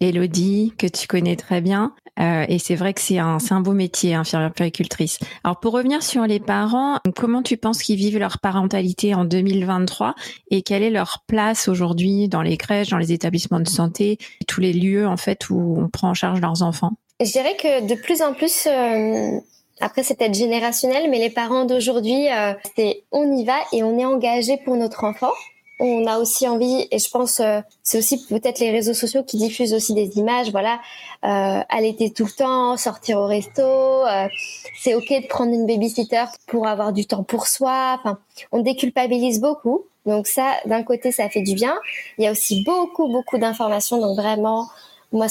Elodie 0.00 0.74
que 0.76 0.86
tu 0.86 1.06
connais 1.06 1.36
très 1.36 1.60
bien. 1.60 1.94
Euh, 2.20 2.44
et 2.48 2.58
c'est 2.58 2.74
vrai 2.74 2.92
que 2.92 3.00
c'est 3.00 3.18
un, 3.18 3.38
un 3.50 3.60
beau 3.60 3.72
métier, 3.72 4.14
infirmière 4.14 4.52
puéricultrice. 4.52 5.18
Alors 5.44 5.60
pour 5.60 5.72
revenir 5.72 6.02
sur 6.02 6.26
les 6.26 6.40
parents, 6.40 6.98
comment 7.16 7.42
tu 7.42 7.56
penses 7.56 7.82
qu'ils 7.82 7.96
vivent 7.96 8.18
leur 8.18 8.38
parentalité 8.38 9.14
en 9.14 9.24
2023 9.24 10.14
et 10.50 10.62
quelle 10.62 10.82
est 10.82 10.90
leur 10.90 11.24
place 11.26 11.68
aujourd'hui 11.68 12.28
dans 12.28 12.42
les 12.42 12.56
crèches, 12.56 12.90
dans 12.90 12.98
les 12.98 13.12
établissements 13.12 13.60
de 13.60 13.68
santé, 13.68 14.18
tous 14.46 14.60
les 14.60 14.72
lieux 14.72 15.06
en 15.06 15.16
fait 15.16 15.48
où 15.48 15.76
on 15.78 15.88
prend 15.88 16.10
en 16.10 16.14
charge 16.14 16.40
leurs 16.40 16.62
enfants? 16.62 16.92
Je 17.20 17.30
dirais 17.30 17.56
que 17.56 17.86
de 17.86 17.94
plus 17.94 18.20
en 18.20 18.34
plus, 18.34 18.66
euh, 18.66 19.40
après 19.80 20.02
c'est 20.02 20.14
peut-être 20.16 20.34
générationnel, 20.34 21.10
mais 21.10 21.18
les 21.18 21.30
parents 21.30 21.64
d'aujourd'hui, 21.64 22.30
euh, 22.30 22.54
c'est 22.76 23.02
on 23.12 23.30
y 23.36 23.44
va 23.44 23.58
et 23.72 23.82
on 23.82 23.98
est 23.98 24.04
engagé 24.04 24.56
pour 24.58 24.76
notre 24.76 25.04
enfant 25.04 25.32
on 25.82 26.06
a 26.06 26.18
aussi 26.18 26.46
envie, 26.46 26.86
et 26.90 26.98
je 26.98 27.10
pense 27.10 27.40
euh, 27.40 27.60
c'est 27.82 27.98
aussi 27.98 28.24
peut-être 28.26 28.60
les 28.60 28.70
réseaux 28.70 28.94
sociaux 28.94 29.24
qui 29.24 29.36
diffusent 29.36 29.74
aussi 29.74 29.94
des 29.94 30.16
images, 30.16 30.52
voilà, 30.52 30.80
euh, 31.24 31.60
allaiter 31.68 32.12
tout 32.12 32.24
le 32.24 32.30
temps, 32.30 32.76
sortir 32.76 33.18
au 33.18 33.26
resto, 33.26 33.62
euh, 33.62 34.28
c'est 34.80 34.94
ok 34.94 35.08
de 35.08 35.26
prendre 35.26 35.52
une 35.52 35.66
babysitter 35.66 36.24
pour 36.46 36.68
avoir 36.68 36.92
du 36.92 37.06
temps 37.06 37.24
pour 37.24 37.48
soi. 37.48 37.98
Enfin, 37.98 38.18
on 38.52 38.60
déculpabilise 38.60 39.40
beaucoup. 39.40 39.86
Donc 40.06 40.26
ça, 40.26 40.54
d'un 40.66 40.82
côté, 40.82 41.12
ça 41.12 41.28
fait 41.28 41.42
du 41.42 41.54
bien. 41.54 41.74
Il 42.18 42.24
y 42.24 42.26
a 42.26 42.32
aussi 42.32 42.64
beaucoup, 42.64 43.08
beaucoup 43.08 43.38
d'informations. 43.38 44.00
Donc 44.00 44.16
vraiment, 44.16 44.68
moi, 45.12 45.26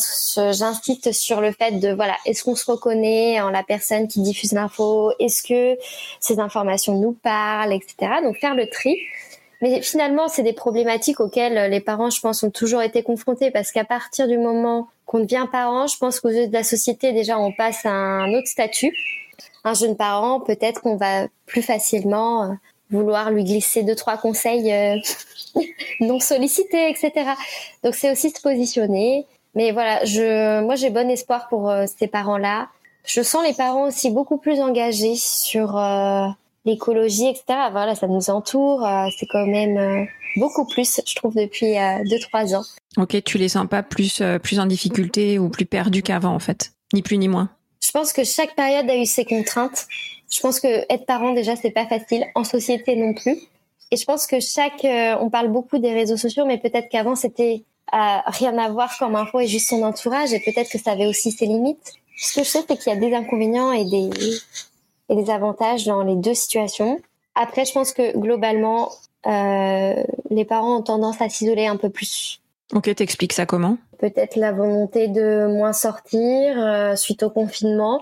j'insiste 0.52 1.12
sur 1.12 1.42
le 1.42 1.52
fait 1.52 1.80
de 1.80 1.92
voilà, 1.92 2.16
est-ce 2.26 2.44
qu'on 2.44 2.56
se 2.56 2.70
reconnaît 2.70 3.42
en 3.42 3.50
la 3.50 3.64
personne 3.64 4.08
qui 4.08 4.22
diffuse 4.22 4.54
l'info? 4.54 5.12
Est-ce 5.20 5.44
que 5.44 5.80
ces 6.20 6.40
informations 6.40 6.98
nous 6.98 7.14
parlent, 7.14 7.74
etc. 7.74 8.14
Donc 8.24 8.38
faire 8.38 8.56
le 8.56 8.68
tri. 8.70 8.98
Mais 9.62 9.82
finalement, 9.82 10.28
c'est 10.28 10.44
des 10.44 10.54
problématiques 10.54 11.20
auxquelles 11.20 11.70
les 11.70 11.80
parents, 11.82 12.10
je 12.10 12.20
pense, 12.20 12.42
ont 12.44 12.50
toujours 12.50 12.82
été 12.82 13.04
confrontés 13.04 13.52
parce 13.52 13.72
qu'à 13.72 13.84
partir 13.84 14.28
du 14.28 14.38
moment 14.38 14.88
qu'on 15.06 15.20
devient 15.20 15.46
parent, 15.52 15.88
je 15.88 15.98
pense 15.98 16.20
qu'aux 16.20 16.30
yeux 16.30 16.48
de 16.48 16.54
la 16.54 16.64
société, 16.64 17.12
déjà, 17.12 17.38
on 17.38 17.52
passe 17.52 17.86
à 17.86 17.92
un 17.92 18.34
autre 18.34 18.48
statut. 18.48 18.96
Un 19.64 19.76
jeune 19.76 19.96
parent, 19.96 20.40
peut-être 20.40 20.82
qu'on 20.82 20.96
va 20.96 21.28
plus 21.46 21.62
facilement 21.62 22.44
euh, 22.44 22.54
vouloir 22.90 23.30
lui 23.30 23.44
glisser 23.44 23.84
deux, 23.84 23.96
trois 23.96 24.18
conseils 24.18 24.72
euh, 24.74 24.96
non 26.00 26.20
sollicités, 26.20 26.90
etc. 26.90 27.12
Donc, 27.84 27.94
c'est 27.94 28.12
aussi 28.12 28.32
se 28.32 28.42
positionner. 28.42 29.28
Mais 29.56 29.72
voilà, 29.72 30.04
je, 30.06 30.62
moi, 30.62 30.76
j'ai 30.76 30.90
bon 30.90 31.10
espoir 31.10 31.48
pour 31.50 31.70
euh, 31.70 31.86
ces 31.98 32.08
parents-là. 32.08 32.70
Je 33.06 33.22
sens 33.22 33.46
les 33.46 33.54
parents 33.54 33.88
aussi 33.88 34.12
beaucoup 34.12 34.38
plus 34.38 34.60
engagés 34.60 35.16
sur 35.16 35.78
l'écologie, 36.66 37.28
etc. 37.28 37.44
Voilà, 37.72 37.96
ça 37.96 38.08
nous 38.08 38.30
entoure. 38.30 38.86
Euh, 38.86 39.08
c'est 39.18 39.26
quand 39.26 39.46
même 39.46 39.78
euh, 39.78 40.06
beaucoup 40.38 40.66
plus, 40.66 41.02
je 41.06 41.16
trouve, 41.16 41.36
depuis 41.36 41.78
euh, 41.78 42.04
deux 42.10 42.20
trois 42.20 42.54
ans. 42.56 42.64
Ok, 42.98 43.22
tu 43.24 43.38
les 43.38 43.50
sens 43.50 43.68
pas 43.68 43.84
plus 43.84 44.22
plus 44.44 44.60
en 44.60 44.66
difficulté 44.66 45.40
ou 45.40 45.50
plus 45.50 45.66
perdus 45.66 46.04
qu'avant 46.04 46.36
en 46.36 46.40
fait, 46.40 46.74
ni 46.94 47.02
plus 47.02 47.18
ni 47.18 47.28
moins. 47.28 47.50
Je 47.84 47.92
pense 47.92 48.14
que 48.14 48.24
chaque 48.24 48.56
période 48.56 48.90
a 48.90 48.98
eu 48.98 49.06
ses 49.06 49.26
contraintes. 49.26 49.88
Je 50.30 50.40
pense 50.40 50.60
que 50.60 50.68
être 50.68 51.06
parent 51.06 51.34
déjà 51.34 51.56
c'est 51.56 51.72
pas 51.72 51.86
facile, 51.86 52.26
en 52.36 52.44
société 52.44 52.96
non 52.96 53.14
plus. 53.14 53.38
Et 53.94 53.98
je 53.98 54.06
pense 54.06 54.26
que 54.26 54.40
chaque, 54.40 54.86
on 55.20 55.30
parle 55.30 55.50
beaucoup 55.50 55.78
des 55.78 55.94
réseaux 55.94 56.16
sociaux, 56.16 56.46
mais 56.46 56.58
peut-être 56.58 56.88
qu'avant 56.88 57.16
c'était 57.16 57.64
rien 57.92 58.58
à 58.58 58.70
voir 58.70 58.98
comme 58.98 59.16
info 59.16 59.40
et 59.40 59.48
juste 59.48 59.70
son 59.70 59.84
entourage, 59.84 60.34
et 60.34 60.40
peut-être 60.40 60.70
que 60.70 60.78
ça 60.78 60.92
avait 60.92 61.08
aussi 61.08 61.32
ses 61.32 61.46
limites. 61.46 61.94
Ce 62.18 62.34
que 62.34 62.44
je 62.44 62.50
sais, 62.50 62.64
c'est 62.68 62.78
qu'il 62.78 62.94
y 62.94 62.96
a 62.96 63.00
des 63.00 63.14
inconvénients 63.16 63.72
et 63.72 63.86
des 63.86 64.10
et 65.10 65.16
des 65.16 65.30
avantages 65.30 65.86
dans 65.86 66.04
les 66.04 66.16
deux 66.16 66.34
situations. 66.34 67.00
Après, 67.36 67.66
je 67.66 67.74
pense 67.74 67.92
que 67.92 68.18
globalement, 68.18 68.92
euh, 69.28 70.04
les 70.30 70.46
parents 70.46 70.78
ont 70.78 70.82
tendance 70.82 71.22
à 71.22 71.30
s'isoler 71.30 71.68
un 71.68 71.76
peu 71.76 71.90
plus. 71.90 72.42
Ok, 72.74 72.94
t'expliques 72.96 73.34
ça 73.34 73.46
comment? 73.46 73.78
Peut-être 74.00 74.38
la 74.38 74.54
volonté 74.54 75.10
de 75.10 75.48
moins 75.48 75.74
sortir 75.74 76.56
euh, 76.58 76.96
suite 76.96 77.24
au 77.24 77.30
confinement, 77.30 78.02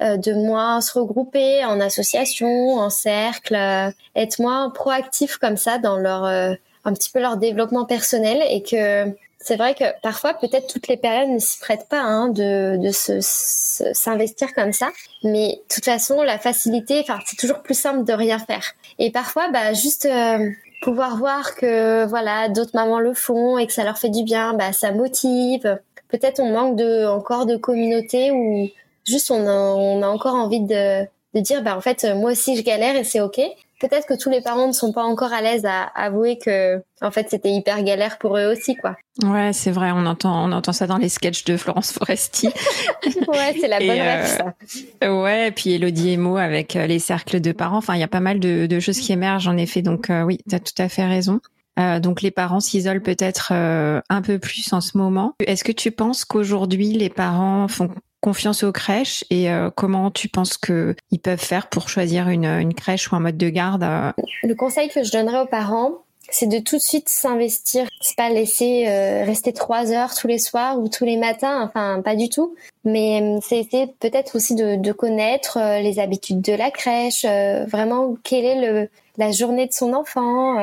euh, 0.00 0.16
de 0.16 0.32
moins 0.32 0.80
se 0.80 0.96
regrouper 0.96 1.64
en 1.64 1.80
association, 1.80 2.74
en 2.74 2.90
cercle, 2.90 3.56
euh, 3.56 3.90
être 4.14 4.38
moins 4.38 4.70
proactif 4.70 5.36
comme 5.38 5.56
ça 5.56 5.78
dans 5.78 5.96
leur 5.96 6.24
euh, 6.24 6.54
un 6.84 6.92
petit 6.92 7.10
peu 7.10 7.20
leur 7.20 7.36
développement 7.36 7.84
personnel 7.84 8.42
et 8.48 8.62
que 8.62 9.12
c'est 9.40 9.56
vrai 9.56 9.74
que 9.74 9.84
parfois, 10.02 10.34
peut-être 10.34 10.66
toutes 10.66 10.88
les 10.88 10.96
périodes 10.96 11.30
ne 11.30 11.38
s'y 11.38 11.58
prêtent 11.60 11.88
pas 11.88 12.00
hein, 12.00 12.28
de, 12.28 12.76
de 12.76 12.90
se, 12.90 13.20
s'investir 13.20 14.52
comme 14.52 14.72
ça. 14.72 14.90
Mais 15.22 15.60
de 15.68 15.74
toute 15.74 15.84
façon, 15.84 16.22
la 16.22 16.38
facilité, 16.38 17.00
enfin, 17.00 17.18
c'est 17.24 17.36
toujours 17.36 17.62
plus 17.62 17.78
simple 17.78 18.04
de 18.04 18.12
rien 18.12 18.38
faire. 18.38 18.74
Et 18.98 19.10
parfois, 19.10 19.48
bah, 19.50 19.72
juste 19.74 20.06
euh, 20.06 20.50
pouvoir 20.82 21.16
voir 21.16 21.54
que 21.54 22.04
voilà, 22.06 22.48
d'autres 22.48 22.72
mamans 22.74 22.98
le 22.98 23.14
font 23.14 23.58
et 23.58 23.66
que 23.66 23.72
ça 23.72 23.84
leur 23.84 23.98
fait 23.98 24.10
du 24.10 24.24
bien, 24.24 24.54
bah, 24.54 24.72
ça 24.72 24.90
motive. 24.90 25.78
Peut-être 26.08 26.40
on 26.40 26.50
manque 26.50 26.76
de 26.76 27.06
encore 27.06 27.46
de 27.46 27.56
communauté 27.56 28.32
ou 28.32 28.68
juste 29.04 29.30
on 29.30 29.46
a, 29.46 29.52
on 29.52 30.02
a 30.02 30.08
encore 30.08 30.34
envie 30.34 30.60
de, 30.60 31.04
de 31.34 31.40
dire, 31.40 31.62
bah, 31.62 31.76
en 31.76 31.80
fait, 31.80 32.04
moi 32.16 32.32
aussi 32.32 32.56
je 32.56 32.62
galère 32.62 32.96
et 32.96 33.04
c'est 33.04 33.20
ok 33.20 33.40
peut-être 33.80 34.06
que 34.06 34.14
tous 34.14 34.30
les 34.30 34.40
parents 34.40 34.66
ne 34.66 34.72
sont 34.72 34.92
pas 34.92 35.02
encore 35.02 35.32
à 35.32 35.40
l'aise 35.40 35.64
à 35.64 35.84
avouer 35.94 36.38
que 36.38 36.82
en 37.00 37.10
fait 37.10 37.28
c'était 37.30 37.50
hyper 37.50 37.82
galère 37.82 38.18
pour 38.18 38.36
eux 38.36 38.46
aussi 38.46 38.76
quoi. 38.76 38.96
Ouais, 39.22 39.52
c'est 39.52 39.70
vrai, 39.70 39.90
on 39.92 40.06
entend 40.06 40.48
on 40.48 40.52
entend 40.52 40.72
ça 40.72 40.86
dans 40.86 40.98
les 40.98 41.08
sketchs 41.08 41.44
de 41.44 41.56
Florence 41.56 41.92
Foresti. 41.92 42.48
ouais, 43.06 43.56
c'est 43.60 43.68
la 43.68 43.78
bonne 43.78 43.90
rêve, 43.90 44.26
ça. 44.26 45.10
Ouais, 45.10 45.48
et 45.48 45.50
puis 45.50 45.72
Elodie 45.72 46.10
Emo 46.10 46.36
avec 46.36 46.76
euh, 46.76 46.86
les 46.86 46.98
cercles 46.98 47.40
de 47.40 47.52
parents, 47.52 47.78
enfin 47.78 47.94
il 47.94 48.00
y 48.00 48.04
a 48.04 48.08
pas 48.08 48.20
mal 48.20 48.40
de, 48.40 48.66
de 48.66 48.80
choses 48.80 48.98
qui 48.98 49.12
émergent 49.12 49.48
en 49.48 49.56
effet 49.56 49.82
donc 49.82 50.10
euh, 50.10 50.22
oui, 50.22 50.38
tu 50.48 50.54
as 50.54 50.60
tout 50.60 50.80
à 50.80 50.88
fait 50.88 51.06
raison. 51.06 51.40
Euh, 51.78 52.00
donc 52.00 52.22
les 52.22 52.30
parents 52.30 52.60
s'isolent 52.60 53.02
peut-être 53.02 53.50
euh, 53.52 54.00
un 54.08 54.22
peu 54.22 54.38
plus 54.38 54.72
en 54.72 54.80
ce 54.80 54.98
moment. 54.98 55.34
Est-ce 55.40 55.62
que 55.62 55.72
tu 55.72 55.92
penses 55.92 56.24
qu'aujourd'hui 56.24 56.92
les 56.92 57.08
parents 57.08 57.68
font 57.68 57.90
confiance 58.20 58.62
aux 58.62 58.72
crèches 58.72 59.24
et 59.30 59.50
euh, 59.50 59.70
comment 59.74 60.10
tu 60.10 60.28
penses 60.28 60.56
que 60.56 60.94
ils 61.10 61.20
peuvent 61.20 61.40
faire 61.40 61.68
pour 61.68 61.88
choisir 61.88 62.28
une, 62.28 62.74
crèche 62.74 63.10
ou 63.10 63.16
un 63.16 63.20
mode 63.20 63.36
de 63.36 63.48
garde 63.48 63.82
euh? 63.82 64.12
Le 64.42 64.54
conseil 64.54 64.88
que 64.88 65.02
je 65.02 65.12
donnerais 65.12 65.40
aux 65.40 65.46
parents, 65.46 65.92
c'est 66.30 66.46
de 66.46 66.58
tout 66.58 66.76
de 66.76 66.82
suite 66.82 67.08
s'investir. 67.08 67.86
C'est 68.00 68.16
pas 68.16 68.28
laisser 68.28 68.86
euh, 68.88 69.24
rester 69.24 69.52
trois 69.52 69.92
heures 69.92 70.14
tous 70.14 70.26
les 70.26 70.38
soirs 70.38 70.78
ou 70.78 70.88
tous 70.88 71.04
les 71.04 71.16
matins, 71.16 71.62
enfin 71.62 72.02
pas 72.02 72.16
du 72.16 72.28
tout. 72.28 72.54
Mais 72.84 73.38
c'est 73.40 73.66
peut-être 74.00 74.36
aussi 74.36 74.54
de, 74.54 74.92
connaître 74.92 75.58
les 75.80 75.98
habitudes 75.98 76.40
de 76.40 76.52
la 76.52 76.70
crèche, 76.70 77.24
vraiment 77.24 78.16
quelle 78.24 78.44
est 78.44 78.90
la 79.16 79.30
journée 79.30 79.66
de 79.66 79.72
son 79.72 79.92
enfant, 79.92 80.56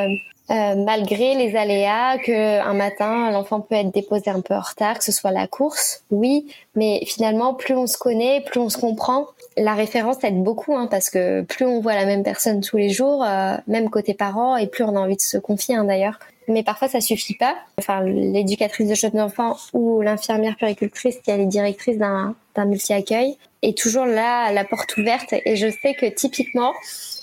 euh, 0.51 0.75
malgré 0.75 1.33
les 1.33 1.55
aléas 1.55 2.19
que 2.19 2.59
un 2.59 2.73
matin 2.73 3.31
l'enfant 3.31 3.61
peut 3.61 3.75
être 3.75 3.91
déposé 3.91 4.29
un 4.29 4.41
peu 4.41 4.53
en 4.53 4.61
retard, 4.61 4.99
que 4.99 5.03
ce 5.03 5.11
soit 5.11 5.31
la 5.31 5.47
course, 5.47 6.03
oui, 6.11 6.45
mais 6.75 7.03
finalement 7.05 7.55
plus 7.55 7.73
on 7.73 7.87
se 7.87 7.97
connaît, 7.97 8.41
plus 8.41 8.59
on 8.59 8.69
se 8.69 8.77
comprend. 8.77 9.25
La 9.57 9.73
référence 9.73 10.23
aide 10.23 10.43
beaucoup 10.43 10.75
hein, 10.75 10.87
parce 10.89 11.09
que 11.09 11.41
plus 11.41 11.65
on 11.65 11.79
voit 11.79 11.95
la 11.95 12.05
même 12.05 12.23
personne 12.23 12.61
tous 12.61 12.77
les 12.77 12.89
jours, 12.89 13.23
euh, 13.23 13.55
même 13.67 13.89
côté 13.89 14.13
parents, 14.13 14.55
et 14.55 14.67
plus 14.67 14.83
on 14.83 14.95
a 14.95 14.99
envie 14.99 15.15
de 15.15 15.21
se 15.21 15.37
confier 15.37 15.75
hein, 15.75 15.85
d'ailleurs. 15.85 16.19
Mais 16.47 16.61
parfois 16.61 16.89
ça 16.89 17.01
suffit 17.01 17.35
pas. 17.35 17.55
Enfin, 17.79 18.01
l'éducatrice 18.03 18.87
de 18.87 18.93
jeunes 18.93 19.19
enfants 19.19 19.57
ou 19.73 20.01
l'infirmière 20.01 20.55
puricultrice 20.57 21.17
qui 21.23 21.31
est 21.31 21.37
les 21.37 21.47
directrices 21.47 21.97
d'un 21.97 22.35
multi-accueil 22.55 23.35
est 23.63 23.75
toujours 23.75 24.05
là, 24.05 24.51
la 24.51 24.63
porte 24.63 24.95
ouverte. 24.97 25.33
Et 25.45 25.55
je 25.55 25.67
sais 25.81 25.95
que 25.95 26.05
typiquement, 26.05 26.73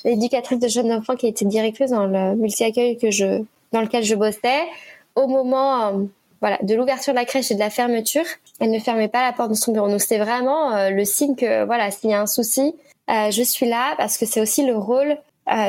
l'éducatrice 0.04 0.58
de 0.58 0.68
jeunes 0.68 0.92
enfants 0.92 1.16
qui 1.16 1.26
était 1.26 1.44
directrice 1.44 1.90
dans 1.90 2.06
le 2.06 2.36
multi-accueil 2.36 2.98
que 2.98 3.10
je, 3.10 3.42
dans 3.72 3.80
lequel 3.80 4.04
je 4.04 4.14
bossais, 4.14 4.62
au 5.14 5.26
moment 5.26 5.86
euh, 5.86 6.04
voilà, 6.40 6.58
de 6.62 6.74
l'ouverture 6.74 7.12
de 7.12 7.18
la 7.18 7.24
crèche 7.24 7.50
et 7.50 7.54
de 7.54 7.60
la 7.60 7.70
fermeture, 7.70 8.24
elle 8.60 8.70
ne 8.70 8.78
fermait 8.78 9.08
pas 9.08 9.22
la 9.22 9.32
porte 9.32 9.50
de 9.50 9.54
son 9.54 9.72
bureau. 9.72 9.88
Donc 9.88 10.00
c'est 10.00 10.18
vraiment 10.18 10.72
euh, 10.72 10.90
le 10.90 11.04
signe 11.04 11.36
que 11.36 11.64
voilà, 11.64 11.90
s'il 11.90 12.10
y 12.10 12.14
a 12.14 12.20
un 12.20 12.26
souci, 12.26 12.74
euh, 13.10 13.30
je 13.30 13.42
suis 13.42 13.66
là 13.66 13.94
parce 13.96 14.18
que 14.18 14.26
c'est 14.26 14.40
aussi 14.40 14.64
le 14.64 14.76
rôle 14.76 15.16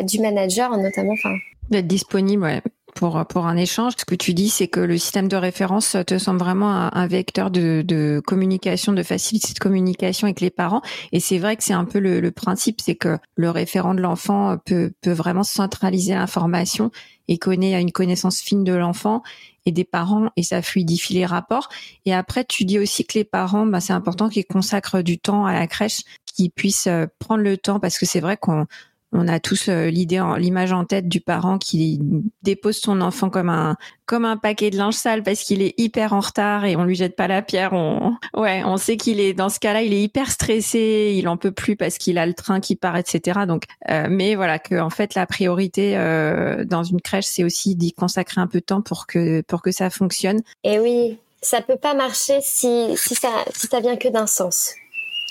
du 0.03 0.19
manager, 0.19 0.77
notamment. 0.77 1.13
Enfin, 1.13 1.35
d'être 1.71 1.87
disponible, 1.87 2.43
ouais 2.43 2.61
pour, 3.03 3.25
pour 3.25 3.47
un 3.47 3.57
échange. 3.57 3.95
Ce 3.97 4.05
que 4.05 4.15
tu 4.15 4.33
dis, 4.33 4.47
c'est 4.47 4.69
que 4.69 4.79
le 4.79 4.97
système 4.97 5.27
de 5.27 5.35
référence 5.35 5.97
te 6.07 6.17
semble 6.17 6.39
vraiment 6.39 6.69
un, 6.71 7.05
vecteur 7.05 7.51
de, 7.51 7.83
de, 7.85 8.21
communication, 8.25 8.93
de 8.93 9.03
facilité 9.03 9.51
de 9.51 9.59
communication 9.59 10.25
avec 10.25 10.39
les 10.39 10.49
parents. 10.49 10.81
Et 11.11 11.19
c'est 11.19 11.37
vrai 11.37 11.57
que 11.57 11.65
c'est 11.65 11.73
un 11.73 11.83
peu 11.83 11.99
le, 11.99 12.21
le 12.21 12.31
principe, 12.31 12.79
c'est 12.79 12.95
que 12.95 13.17
le 13.35 13.49
référent 13.49 13.93
de 13.93 13.99
l'enfant 13.99 14.57
peut, 14.65 14.93
peut 15.01 15.11
vraiment 15.11 15.43
centraliser 15.43 16.13
l'information 16.13 16.91
et 17.27 17.37
connaît 17.37 17.77
une 17.81 17.91
connaissance 17.91 18.39
fine 18.39 18.63
de 18.63 18.73
l'enfant 18.73 19.21
et 19.65 19.73
des 19.73 19.83
parents 19.83 20.29
et 20.37 20.43
ça 20.43 20.61
fluidifie 20.61 21.13
les 21.13 21.25
rapports. 21.25 21.67
Et 22.05 22.13
après, 22.13 22.45
tu 22.45 22.63
dis 22.63 22.79
aussi 22.79 23.03
que 23.03 23.17
les 23.17 23.25
parents, 23.25 23.65
bah, 23.65 23.81
c'est 23.81 23.91
important 23.91 24.29
qu'ils 24.29 24.45
consacrent 24.45 25.01
du 25.01 25.19
temps 25.19 25.45
à 25.45 25.51
la 25.51 25.67
crèche, 25.67 26.03
qu'ils 26.25 26.51
puissent 26.51 26.87
euh, 26.87 27.05
prendre 27.19 27.43
le 27.43 27.57
temps 27.57 27.81
parce 27.81 27.97
que 27.97 28.05
c'est 28.05 28.21
vrai 28.21 28.37
qu'on 28.37 28.65
on 29.13 29.27
a 29.27 29.39
tous 29.39 29.69
euh, 29.69 29.89
l'idée, 29.89 30.21
l'image 30.37 30.73
en 30.73 30.85
tête 30.85 31.07
du 31.07 31.21
parent 31.21 31.57
qui 31.57 31.99
dépose 32.41 32.77
son 32.77 32.99
enfant 33.01 33.29
comme 33.29 33.49
un 33.49 33.77
comme 34.05 34.25
un 34.25 34.37
paquet 34.37 34.69
de 34.69 34.77
linge 34.77 34.95
sale 34.95 35.23
parce 35.23 35.41
qu'il 35.41 35.61
est 35.61 35.73
hyper 35.77 36.13
en 36.13 36.19
retard 36.19 36.65
et 36.65 36.75
on 36.75 36.83
lui 36.83 36.95
jette 36.95 37.15
pas 37.15 37.27
la 37.27 37.41
pierre. 37.41 37.73
On 37.73 38.15
ouais, 38.35 38.63
on 38.65 38.77
sait 38.77 38.97
qu'il 38.97 39.19
est 39.19 39.33
dans 39.33 39.49
ce 39.49 39.59
cas-là, 39.59 39.81
il 39.81 39.93
est 39.93 40.01
hyper 40.01 40.29
stressé, 40.29 41.13
il 41.15 41.27
en 41.27 41.37
peut 41.37 41.51
plus 41.51 41.75
parce 41.75 41.97
qu'il 41.97 42.17
a 42.17 42.25
le 42.25 42.33
train 42.33 42.59
qui 42.59 42.75
part, 42.75 42.97
etc. 42.97 43.41
Donc, 43.47 43.63
euh, 43.89 44.07
mais 44.09 44.35
voilà 44.35 44.59
que 44.59 44.79
en 44.79 44.89
fait 44.89 45.15
la 45.15 45.25
priorité 45.25 45.97
euh, 45.97 46.65
dans 46.65 46.83
une 46.83 47.01
crèche, 47.01 47.25
c'est 47.25 47.43
aussi 47.43 47.75
d'y 47.75 47.93
consacrer 47.93 48.41
un 48.41 48.47
peu 48.47 48.59
de 48.59 48.65
temps 48.65 48.81
pour 48.81 49.07
que 49.07 49.41
pour 49.41 49.61
que 49.61 49.71
ça 49.71 49.89
fonctionne. 49.89 50.41
Et 50.63 50.79
oui, 50.79 51.17
ça 51.41 51.61
peut 51.61 51.77
pas 51.77 51.93
marcher 51.93 52.39
si 52.41 52.97
si 52.97 53.15
ça 53.15 53.29
si 53.53 53.67
ça 53.67 53.79
vient 53.79 53.95
que 53.95 54.09
d'un 54.09 54.27
sens, 54.27 54.73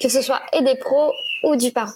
que 0.00 0.08
ce 0.08 0.22
soit 0.22 0.40
et 0.52 0.62
des 0.62 0.76
pros 0.76 1.12
ou 1.44 1.56
du 1.56 1.72
parent. 1.72 1.92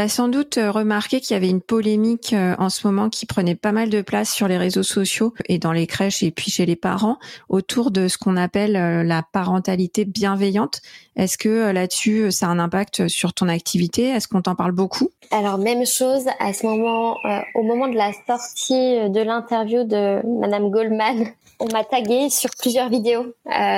Tu 0.00 0.04
as 0.04 0.08
sans 0.08 0.28
doute 0.28 0.56
euh, 0.56 0.70
remarqué 0.70 1.20
qu'il 1.20 1.34
y 1.34 1.36
avait 1.36 1.50
une 1.50 1.60
polémique 1.60 2.32
euh, 2.32 2.54
en 2.58 2.70
ce 2.70 2.86
moment 2.86 3.10
qui 3.10 3.26
prenait 3.26 3.54
pas 3.54 3.70
mal 3.70 3.90
de 3.90 4.00
place 4.00 4.32
sur 4.32 4.48
les 4.48 4.56
réseaux 4.56 4.82
sociaux 4.82 5.34
et 5.46 5.58
dans 5.58 5.72
les 5.72 5.86
crèches 5.86 6.22
et 6.22 6.30
puis 6.30 6.50
chez 6.50 6.64
les 6.64 6.74
parents 6.74 7.18
autour 7.50 7.90
de 7.90 8.08
ce 8.08 8.16
qu'on 8.16 8.38
appelle 8.38 8.76
euh, 8.76 9.02
la 9.02 9.22
parentalité 9.22 10.06
bienveillante. 10.06 10.80
Est-ce 11.16 11.36
que 11.36 11.70
là-dessus, 11.70 12.32
ça 12.32 12.46
a 12.46 12.48
un 12.48 12.58
impact 12.58 13.08
sur 13.08 13.34
ton 13.34 13.46
activité? 13.46 14.04
Est-ce 14.08 14.26
qu'on 14.26 14.40
t'en 14.40 14.54
parle 14.54 14.72
beaucoup? 14.72 15.10
Alors 15.32 15.58
même 15.58 15.84
chose 15.84 16.24
à 16.38 16.54
ce 16.54 16.64
moment, 16.64 17.18
au 17.54 17.62
moment 17.62 17.86
de 17.86 17.96
la 17.96 18.12
sortie 18.26 19.10
de 19.10 19.20
l'interview 19.20 19.84
de 19.84 20.26
Madame 20.40 20.70
Goldman, 20.70 21.26
on 21.58 21.66
m'a 21.66 21.84
tagué 21.84 22.30
sur 22.30 22.48
plusieurs 22.58 22.88
vidéos. 22.88 23.34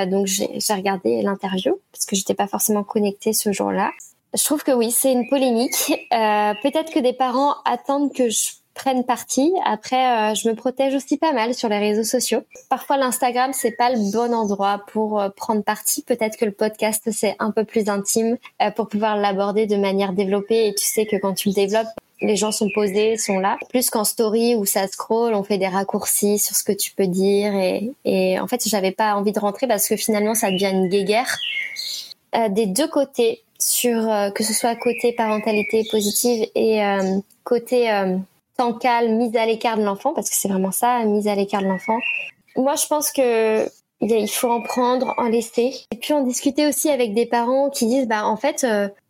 donc 0.09 0.27
j'ai 0.27 0.73
regardé 0.73 1.21
l'interview 1.21 1.81
parce 1.91 2.05
que 2.05 2.15
j'étais 2.15 2.33
pas 2.33 2.47
forcément 2.47 2.85
connectée 2.85 3.33
ce 3.33 3.51
jour-là. 3.51 3.91
Je 4.33 4.43
trouve 4.43 4.63
que 4.63 4.71
oui, 4.71 4.89
c'est 4.91 5.11
une 5.11 5.27
polémique. 5.27 5.93
Euh, 6.11 6.53
Peut-être 6.63 6.91
que 6.91 6.99
des 6.99 7.13
parents 7.13 7.55
attendent 7.65 8.13
que 8.13 8.29
je 8.29 8.49
prenne 8.73 9.03
parti. 9.03 9.53
Après, 9.63 10.31
euh, 10.31 10.33
je 10.33 10.49
me 10.49 10.55
protège 10.55 10.95
aussi 10.95 11.17
pas 11.17 11.33
mal 11.33 11.53
sur 11.53 11.69
les 11.69 11.77
réseaux 11.77 12.03
sociaux. 12.03 12.41
Parfois, 12.69 12.97
l'Instagram, 12.97 13.51
c'est 13.53 13.71
pas 13.77 13.91
le 13.91 14.11
bon 14.11 14.33
endroit 14.33 14.81
pour 14.91 15.21
euh, 15.21 15.29
prendre 15.29 15.61
parti. 15.63 16.01
Peut-être 16.01 16.37
que 16.37 16.45
le 16.45 16.51
podcast, 16.51 17.03
c'est 17.11 17.35
un 17.37 17.51
peu 17.51 17.63
plus 17.63 17.89
intime 17.89 18.37
pour 18.75 18.87
pouvoir 18.87 19.17
l'aborder 19.17 19.67
de 19.67 19.75
manière 19.75 20.13
développée. 20.13 20.67
Et 20.67 20.73
tu 20.73 20.85
sais 20.85 21.05
que 21.05 21.15
quand 21.15 21.35
tu 21.35 21.49
le 21.49 21.53
développes, 21.53 21.87
les 22.21 22.35
gens 22.35 22.51
sont 22.51 22.69
posés, 22.73 23.17
sont 23.17 23.37
là. 23.37 23.57
Plus 23.69 23.91
qu'en 23.91 24.03
story 24.03 24.55
où 24.55 24.65
ça 24.65 24.87
scroll, 24.87 25.35
on 25.35 25.43
fait 25.43 25.59
des 25.59 25.67
raccourcis 25.67 26.39
sur 26.39 26.55
ce 26.55 26.63
que 26.63 26.71
tu 26.71 26.91
peux 26.93 27.07
dire. 27.07 27.53
Et, 27.53 27.91
et 28.05 28.39
en 28.39 28.47
fait, 28.47 28.67
j'avais 28.67 28.91
pas 28.91 29.13
envie 29.13 29.31
de 29.31 29.39
rentrer 29.39 29.67
parce 29.67 29.87
que 29.87 29.95
finalement, 29.95 30.33
ça 30.33 30.49
devient 30.49 30.71
une 30.73 30.87
guéguerre. 30.87 31.37
Des 32.49 32.65
deux 32.65 32.87
côtés 32.87 33.43
sur 33.63 34.11
euh, 34.11 34.29
que 34.29 34.43
ce 34.43 34.53
soit 34.53 34.75
côté 34.75 35.13
parentalité 35.13 35.87
positive 35.89 36.45
et 36.53 36.83
euh, 36.83 37.19
côté 37.45 37.89
euh, 37.89 38.17
temps 38.57 38.73
calme, 38.73 39.15
mise 39.15 39.37
à 39.37 39.45
l'écart 39.45 39.77
de 39.77 39.83
l'enfant, 39.83 40.13
parce 40.13 40.29
que 40.29 40.35
c'est 40.35 40.49
vraiment 40.49 40.73
ça, 40.73 41.05
mise 41.05 41.29
à 41.29 41.35
l'écart 41.35 41.61
de 41.61 41.67
l'enfant. 41.67 41.97
Moi, 42.57 42.75
je 42.75 42.85
pense 42.87 43.11
que 43.11 43.65
il 44.01 44.27
faut 44.27 44.51
en 44.51 44.61
prendre, 44.61 45.13
en 45.17 45.29
laisser. 45.29 45.73
Et 45.91 45.95
puis 45.95 46.13
en 46.13 46.23
discuter 46.23 46.67
aussi 46.67 46.89
avec 46.89 47.13
des 47.13 47.25
parents 47.25 47.69
qui 47.69 47.87
disent, 47.87 48.05
bah 48.05 48.25
en 48.25 48.35
fait, 48.35 48.67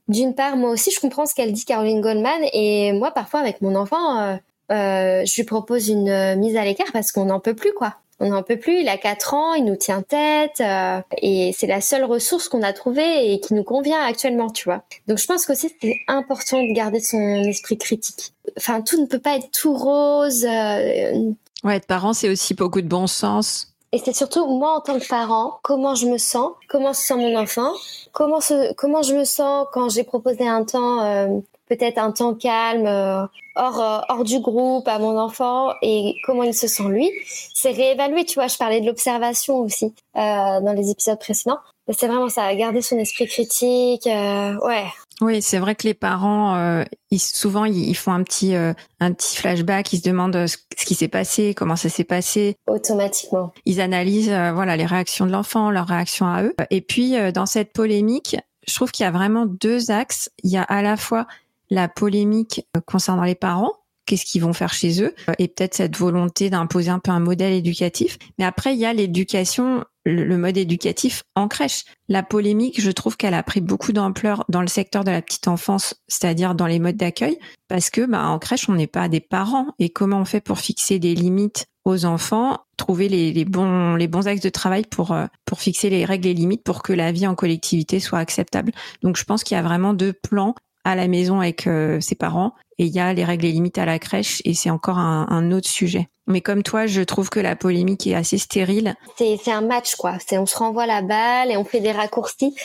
d'une 0.07 0.35
part, 0.35 0.55
moi 0.55 0.69
aussi, 0.69 0.91
je 0.91 0.99
comprends 0.99 1.25
ce 1.25 1.33
qu'elle 1.33 1.51
dit, 1.51 1.65
Caroline 1.65 1.99
Goldman, 1.99 2.43
et 2.53 2.93
moi, 2.93 3.09
parfois, 3.09 3.39
avec 3.39 3.59
mon 3.61 3.73
enfant, 3.73 4.37
euh, 4.71 5.23
je 5.25 5.35
lui 5.35 5.45
propose 5.45 5.89
une 5.89 6.35
mise 6.35 6.55
à 6.57 6.63
l'écart 6.63 6.91
parce 6.93 7.11
qu'on 7.11 7.25
n'en 7.25 7.39
peut 7.39 7.55
plus, 7.55 7.73
quoi. 7.73 7.95
On 8.19 8.29
n'en 8.29 8.43
peut 8.43 8.57
plus. 8.57 8.81
Il 8.81 8.89
a 8.89 8.97
4 8.97 9.33
ans, 9.33 9.53
il 9.53 9.65
nous 9.65 9.75
tient 9.75 10.01
tête 10.01 10.61
euh, 10.61 11.01
et 11.21 11.53
c'est 11.57 11.67
la 11.67 11.81
seule 11.81 12.03
ressource 12.03 12.49
qu'on 12.49 12.61
a 12.61 12.73
trouvée 12.73 13.33
et 13.33 13.39
qui 13.39 13.53
nous 13.53 13.63
convient 13.63 14.01
actuellement, 14.01 14.49
tu 14.49 14.65
vois. 14.65 14.83
Donc 15.07 15.17
je 15.17 15.25
pense 15.25 15.45
qu'aussi 15.45 15.73
c'est 15.81 15.99
important 16.07 16.61
de 16.61 16.73
garder 16.73 16.99
son 16.99 17.19
esprit 17.43 17.77
critique. 17.77 18.33
Enfin, 18.57 18.81
tout 18.81 18.99
ne 19.01 19.05
peut 19.05 19.19
pas 19.19 19.37
être 19.37 19.51
tout 19.51 19.73
rose. 19.73 20.45
Euh, 20.45 21.31
ouais, 21.63 21.77
être 21.77 21.87
parent, 21.87 22.13
c'est 22.13 22.29
aussi 22.29 22.53
beaucoup 22.53 22.81
de 22.81 22.87
bon 22.87 23.07
sens. 23.07 23.73
Et 23.91 23.99
c'est 24.03 24.13
surtout 24.13 24.47
moi 24.47 24.77
en 24.77 24.81
tant 24.81 24.97
que 24.97 25.07
parent, 25.07 25.59
comment 25.61 25.93
je 25.93 26.07
me 26.07 26.17
sens, 26.17 26.53
comment 26.67 26.93
se 26.93 27.03
sent 27.03 27.15
mon 27.15 27.37
enfant, 27.37 27.71
comment 28.11 28.39
comment 28.75 29.03
je 29.03 29.13
me 29.13 29.23
sens 29.23 29.67
quand 29.71 29.89
j'ai 29.89 30.03
proposé 30.03 30.47
un 30.47 30.63
temps 30.63 31.01
euh, 31.03 31.27
peut-être 31.75 31.97
un 31.97 32.11
temps 32.11 32.33
calme 32.33 32.85
euh, 32.85 33.25
hors 33.55 33.81
euh, 33.81 33.99
hors 34.09 34.23
du 34.23 34.39
groupe 34.39 34.87
à 34.87 34.99
mon 34.99 35.17
enfant 35.17 35.73
et 35.81 36.15
comment 36.25 36.43
il 36.43 36.53
se 36.53 36.67
sent 36.67 36.87
lui 36.89 37.09
c'est 37.53 37.71
réévaluer 37.71 38.25
tu 38.25 38.35
vois 38.35 38.47
je 38.47 38.57
parlais 38.57 38.81
de 38.81 38.85
l'observation 38.85 39.59
aussi 39.59 39.93
euh, 40.15 40.19
dans 40.61 40.73
les 40.75 40.91
épisodes 40.91 41.19
précédents 41.19 41.59
c'est 41.91 42.07
vraiment 42.07 42.29
ça 42.29 42.53
garder 42.55 42.81
son 42.81 42.97
esprit 42.97 43.27
critique 43.27 44.05
ouais 44.05 44.85
oui, 45.21 45.43
c'est 45.43 45.59
vrai 45.59 45.75
que 45.75 45.87
les 45.87 45.93
parents, 45.93 46.83
ils, 47.11 47.19
souvent, 47.19 47.65
ils, 47.65 47.95
font 47.95 48.11
un 48.11 48.23
petit, 48.23 48.55
un 48.55 49.13
petit 49.13 49.37
flashback, 49.37 49.93
ils 49.93 49.99
se 49.99 50.03
demandent 50.03 50.47
ce, 50.47 50.57
qui 50.85 50.95
s'est 50.95 51.07
passé, 51.07 51.53
comment 51.53 51.75
ça 51.75 51.87
s'est 51.87 52.03
passé. 52.03 52.57
Automatiquement. 52.67 53.53
Ils 53.65 53.79
analysent, 53.79 54.33
voilà, 54.53 54.75
les 54.75 54.87
réactions 54.87 55.25
de 55.25 55.31
l'enfant, 55.31 55.69
leurs 55.69 55.87
réactions 55.87 56.25
à 56.25 56.43
eux. 56.43 56.55
Et 56.71 56.81
puis, 56.81 57.15
dans 57.31 57.45
cette 57.45 57.73
polémique, 57.73 58.35
je 58.67 58.75
trouve 58.75 58.91
qu'il 58.91 59.03
y 59.03 59.07
a 59.07 59.11
vraiment 59.11 59.45
deux 59.45 59.91
axes. 59.91 60.29
Il 60.43 60.51
y 60.51 60.57
a 60.57 60.63
à 60.63 60.81
la 60.81 60.97
fois 60.97 61.27
la 61.69 61.87
polémique 61.87 62.65
euh, 62.75 62.81
concernant 62.85 63.23
les 63.23 63.35
parents, 63.35 63.73
qu'est-ce 64.05 64.25
qu'ils 64.25 64.41
vont 64.41 64.53
faire 64.53 64.73
chez 64.73 65.01
eux, 65.01 65.13
et 65.39 65.47
peut-être 65.47 65.75
cette 65.75 65.97
volonté 65.97 66.49
d'imposer 66.49 66.89
un 66.89 66.99
peu 66.99 67.11
un 67.11 67.19
modèle 67.19 67.53
éducatif. 67.53 68.17
Mais 68.37 68.45
après, 68.45 68.73
il 68.73 68.79
y 68.79 68.85
a 68.85 68.93
l'éducation, 68.93 69.85
le 70.05 70.37
mode 70.37 70.57
éducatif 70.57 71.23
en 71.35 71.47
crèche. 71.47 71.85
La 72.09 72.23
polémique, 72.23 72.81
je 72.81 72.91
trouve 72.91 73.17
qu'elle 73.17 73.33
a 73.33 73.43
pris 73.43 73.61
beaucoup 73.61 73.93
d'ampleur 73.93 74.43
dans 74.49 74.61
le 74.61 74.67
secteur 74.67 75.03
de 75.03 75.11
la 75.11 75.21
petite 75.21 75.47
enfance, 75.47 75.95
c'est-à-dire 76.07 76.55
dans 76.55 76.67
les 76.67 76.79
modes 76.79 76.97
d'accueil, 76.97 77.37
parce 77.67 77.89
que 77.89 78.05
bah, 78.05 78.27
en 78.27 78.39
crèche, 78.39 78.67
on 78.69 78.75
n'est 78.75 78.87
pas 78.87 79.07
des 79.07 79.21
parents. 79.21 79.67
Et 79.79 79.89
comment 79.89 80.19
on 80.19 80.25
fait 80.25 80.41
pour 80.41 80.59
fixer 80.59 80.99
des 80.99 81.15
limites 81.15 81.65
aux 81.85 82.05
enfants, 82.05 82.59
trouver 82.77 83.09
les, 83.09 83.45
bons 83.45 83.95
les 83.95 84.07
bons 84.07 84.27
axes 84.27 84.41
de 84.41 84.49
travail 84.49 84.83
pour 84.89 85.11
euh, 85.11 85.25
pour 85.43 85.59
fixer 85.59 85.89
les 85.89 86.05
règles 86.05 86.29
et 86.29 86.33
limites 86.33 86.63
pour 86.63 86.81
que 86.81 86.93
la 86.93 87.11
vie 87.11 87.27
en 87.27 87.35
collectivité 87.35 87.99
soit 87.99 88.19
acceptable? 88.19 88.71
Donc 89.01 89.17
je 89.17 89.25
pense 89.25 89.43
qu'il 89.43 89.55
y 89.55 89.59
a 89.59 89.63
vraiment 89.63 89.93
deux 89.93 90.13
plans 90.13 90.55
à 90.83 90.95
la 90.95 91.07
maison 91.07 91.39
avec 91.39 91.67
euh, 91.67 91.99
ses 92.01 92.15
parents 92.15 92.53
et 92.77 92.85
il 92.85 92.93
y 92.93 92.99
a 92.99 93.13
les 93.13 93.23
règles 93.23 93.45
et 93.45 93.51
limites 93.51 93.77
à 93.77 93.85
la 93.85 93.99
crèche 93.99 94.41
et 94.45 94.53
c'est 94.53 94.69
encore 94.69 94.97
un, 94.97 95.51
autre 95.51 95.69
sujet. 95.69 96.09
Mais 96.25 96.41
comme 96.41 96.63
toi, 96.63 96.87
je 96.87 97.01
trouve 97.01 97.29
que 97.29 97.39
la 97.39 97.55
polémique 97.55 98.07
est 98.07 98.15
assez 98.15 98.37
stérile. 98.37 98.95
C'est 99.17 99.51
un 99.51 99.61
match 99.61 99.95
quoi. 99.95 100.17
C'est 100.25 100.37
on 100.37 100.45
se 100.45 100.57
renvoie 100.57 100.85
la 100.85 101.01
balle 101.01 101.51
et 101.51 101.57
on 101.57 101.65
fait 101.65 101.81
des 101.81 101.91
raccourcis 101.91 102.55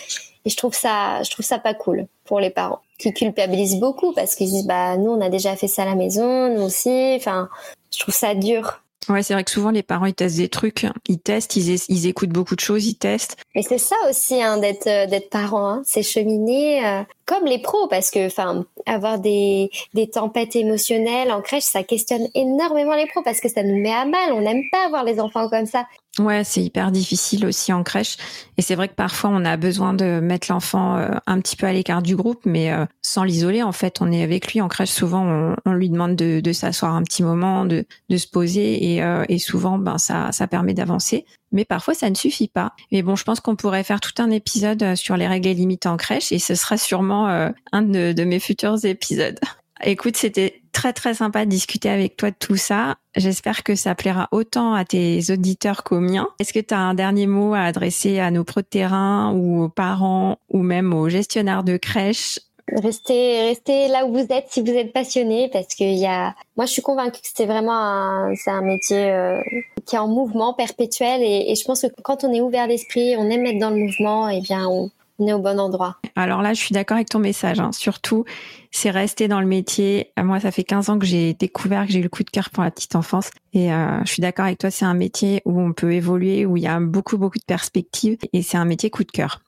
et 0.45 0.51
je 0.51 0.57
trouve 0.57 0.75
ça 0.75 1.23
je 1.23 1.31
trouve 1.31 1.45
ça 1.45 1.59
pas 1.59 1.75
cool 1.75 2.07
pour 2.25 2.41
les 2.41 2.51
parents 2.51 2.81
qui 2.99 3.13
culpabilisent 3.13 3.81
beaucoup 3.81 4.13
parce 4.13 4.35
qu'ils 4.35 4.49
disent 4.49 4.67
bah 4.67 4.97
nous 4.97 5.11
on 5.11 5.21
a 5.21 5.29
déjà 5.29 5.57
fait 5.57 5.69
ça 5.69 5.83
à 5.83 5.87
la 5.87 5.95
maison, 5.95 6.55
nous 6.55 6.63
aussi. 6.63 7.15
Enfin, 7.17 7.49
je 7.93 7.99
trouve 7.99 8.15
ça 8.15 8.35
dur. 8.35 8.83
Ouais, 9.09 9.23
c'est 9.23 9.33
vrai 9.33 9.45
que 9.45 9.51
souvent 9.51 9.71
les 9.71 9.83
parents 9.83 10.07
ils 10.07 10.15
testent 10.15 10.37
des 10.37 10.49
trucs, 10.49 10.87
ils 11.09 11.19
testent, 11.19 11.57
ils, 11.57 12.07
écoutent 12.07 12.29
beaucoup 12.31 12.55
de 12.55 12.61
choses, 12.61 12.87
ils 12.87 12.97
testent. 12.97 13.37
Mais 13.55 13.63
c'est 13.63 13.79
ça 13.79 13.97
aussi 14.09 14.43
hein, 14.43 14.59
d'être 14.59 14.87
euh, 14.87 15.07
d'être 15.07 15.31
parent, 15.31 15.69
hein. 15.69 15.83
c'est 15.85 16.03
cheminer 16.03 16.85
euh, 16.87 17.03
comme 17.25 17.47
les 17.47 17.59
pros 17.59 17.89
parce 17.89 18.11
que 18.11 18.27
enfin 18.27 18.67
avoir 18.87 19.19
des 19.19 19.71
des 19.95 20.11
tempêtes 20.11 20.57
émotionnelles 20.57 21.33
en 21.33 21.41
crèche, 21.41 21.65
ça 21.65 21.83
questionne 21.83 22.29
énormément 22.35 22.95
les 22.95 23.07
pros 23.07 23.23
parce 23.23 23.41
que 23.41 23.49
ça 23.49 23.63
nous 23.63 23.81
met 23.81 23.95
à 23.95 24.05
mal. 24.05 24.33
On 24.33 24.43
n'aime 24.43 24.63
pas 24.71 24.85
avoir 24.87 25.05
les 25.05 25.21
enfants 25.21 25.49
comme 25.49 25.67
ça. 25.67 25.87
Ouais, 26.19 26.43
c'est 26.43 26.63
hyper 26.63 26.91
difficile 26.91 27.47
aussi 27.47 27.73
en 27.73 27.83
crèche. 27.83 28.17
Et 28.57 28.63
c'est 28.63 28.75
vrai 28.75 28.89
que 28.89 28.95
parfois 28.95 29.31
on 29.33 29.45
a 29.45 29.57
besoin 29.57 29.95
de 29.95 30.21
mettre 30.21 30.51
l'enfant 30.51 30.97
euh, 30.97 31.11
un 31.27 31.41
petit 31.41 31.55
peu 31.55 31.67
à 31.67 31.73
l'écart 31.73 32.03
du 32.03 32.17
groupe, 32.17 32.41
mais 32.45 32.73
euh, 32.73 32.87
sans 33.03 33.25
l'isoler. 33.25 33.63
En 33.63 33.73
fait, 33.73 33.99
on 34.01 34.11
est 34.11 34.23
avec 34.23 34.53
lui 34.53 34.61
en 34.61 34.69
crèche. 34.69 34.91
Souvent, 34.91 35.55
on, 35.65 35.73
lui 35.73 35.91
demande 35.91 36.17
de, 36.17 36.53
s'asseoir 36.53 36.95
un 36.95 37.03
petit 37.03 37.23
moment, 37.23 37.65
de, 37.65 37.85
se 38.11 38.27
poser, 38.27 38.95
et, 38.95 39.03
euh, 39.03 39.25
souvent, 39.39 39.79
ben 39.79 39.99
ça, 39.99 40.33
ça 40.33 40.47
permet 40.49 40.75
d'avancer. 40.75 41.25
Mais 41.53 41.65
parfois, 41.65 41.95
ça 41.95 42.11
ne 42.11 42.15
suffit 42.15 42.49
pas. 42.49 42.73
Mais 42.91 43.03
bon, 43.03 43.15
je 43.15 43.25
pense 43.25 43.41
qu'on 43.41 43.55
pourrait 43.57 43.85
faire 43.85 44.01
tout 44.01 44.21
un 44.21 44.31
épisode 44.31 44.97
sur 44.97 45.17
les 45.17 45.29
règles 45.29 45.49
et 45.49 45.55
limites 45.55 45.87
en 45.87 45.97
crèche, 45.97 46.33
et 46.33 46.39
ce 46.39 46.55
sera 46.55 46.77
sûrement 46.77 47.29
un 47.73 47.83
de, 47.83 48.13
de 48.13 48.25
mes 48.25 48.41
futurs 48.41 48.85
épisodes. 48.85 49.39
Écoute, 49.85 50.17
c'était 50.17 50.63
très 50.79 50.93
très 50.93 51.15
sympa 51.15 51.45
de 51.45 51.51
discuter 51.51 51.91
avec 51.91 52.17
toi 52.17 52.31
de 52.31 52.37
tout 52.39 52.57
ça. 52.57 52.99
J'espère 53.17 53.65
que 53.65 53.75
ça 53.75 53.97
plaira 53.97 54.29
autant 54.31 54.75
à 54.75 54.85
tes 54.85 55.19
auditeurs 55.33 55.83
qu'aux 55.83 55.99
miens. 55.99 56.29
Est-ce 56.39 56.53
que 56.53 56.61
tu 56.61 56.73
as 56.73 56.79
un 56.79 56.95
dernier 56.95 57.27
mot 57.27 57.53
à 57.53 57.63
adresser 57.63 58.21
à 58.21 58.31
nos 58.31 58.45
pros 58.45 58.61
de 58.61 58.67
terrain 58.67 59.33
ou 59.35 59.65
aux 59.65 59.69
parents 59.69 60.39
ou 60.51 60.63
même 60.63 60.95
aux 60.95 61.09
gestionnaires 61.09 61.65
de 61.65 61.79
crèche? 61.79 62.39
Restez, 62.71 63.49
restez 63.49 63.89
là 63.89 64.07
où 64.07 64.13
vous 64.13 64.27
êtes 64.31 64.47
si 64.51 64.61
vous 64.61 64.71
êtes 64.71 64.93
passionné 64.93 65.51
parce 65.53 65.75
qu'il 65.75 65.99
y 65.99 66.07
a. 66.07 66.37
Moi, 66.57 66.67
je 66.67 66.73
suis 66.73 66.83
convaincue 66.83 67.23
que 67.23 67.29
c'est 67.35 67.47
vraiment 67.47 67.77
un, 67.77 68.35
c'est 68.37 68.51
un 68.51 68.63
métier 68.63 69.11
euh, 69.11 69.41
qui 69.85 69.97
est 69.97 69.99
en 69.99 70.07
mouvement 70.07 70.55
perpétuel 70.55 71.23
et, 71.25 71.57
je 71.57 71.65
pense 71.65 71.83
que 71.83 71.89
quand 72.05 72.23
on 72.23 72.33
est 72.33 72.41
ouvert 72.41 72.69
d'esprit, 72.69 73.17
on 73.17 73.29
aime 73.31 73.47
être 73.47 73.59
dans 73.59 73.71
le 73.71 73.77
mouvement, 73.77 74.29
et 74.29 74.41
bien 74.43 74.69
on, 74.69 74.91
au 75.19 75.39
bon 75.39 75.59
endroit. 75.59 75.97
Alors 76.17 76.43
là, 76.43 76.55
je 76.55 76.61
suis 76.61 76.73
d'accord 76.73 76.97
avec 76.97 77.09
ton 77.09 77.19
message. 77.19 77.61
Hein. 77.61 77.73
Surtout, 77.73 78.25
c'est 78.71 78.91
rester 78.91 79.29
dans 79.29 79.41
le 79.41 79.47
métier. 79.47 80.13
Moi, 80.23 80.41
ça 80.41 80.51
fait 80.51 80.65
15 80.65 80.91
ans 80.91 80.99
que 80.99 81.07
j'ai 81.07 81.35
découvert 81.35 81.87
que 81.87 81.93
j'ai 81.93 82.01
eu 82.01 82.03
le 82.03 82.09
coup 82.09 82.23
de 82.23 82.31
cœur 82.31 82.51
pour 82.51 82.63
la 82.63 82.71
petite 82.71 82.95
enfance. 82.97 83.31
Et 83.53 83.73
euh, 83.73 83.99
je 84.05 84.13
suis 84.13 84.21
d'accord 84.21 84.47
avec 84.47 84.59
toi, 84.59 84.71
c'est 84.71 84.85
un 84.85 84.95
métier 84.95 85.43
où 85.45 85.61
on 85.61 85.73
peut 85.73 85.93
évoluer, 85.93 86.47
où 86.47 86.57
il 86.57 86.63
y 86.63 86.69
a 86.69 86.79
beaucoup, 86.81 87.19
beaucoup 87.19 87.39
de 87.39 87.45
perspectives. 87.45 88.19
Et 88.33 88.43
c'est 88.43 88.57
un 88.57 88.65
métier 88.65 88.91
coup 88.91 89.05
de 89.05 89.11
cœur. 89.11 89.41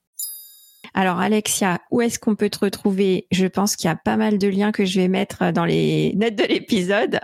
Alors 0.95 1.21
Alexia, 1.21 1.81
où 1.91 2.01
est-ce 2.01 2.19
qu'on 2.19 2.35
peut 2.35 2.51
te 2.51 2.59
retrouver? 2.59 3.27
Je 3.31 3.47
pense 3.47 3.77
qu'il 3.77 3.89
y 3.89 3.91
a 3.91 3.97
pas 3.97 4.17
mal 4.17 4.39
de 4.39 4.49
liens 4.49 4.73
que 4.73 4.85
je 4.85 5.01
vais 5.01 5.09
mettre 5.09 5.53
dans 5.53 5.65
les 5.65 6.13
notes 6.17 6.37
de 6.37 6.45
l'épisode. 6.45 7.21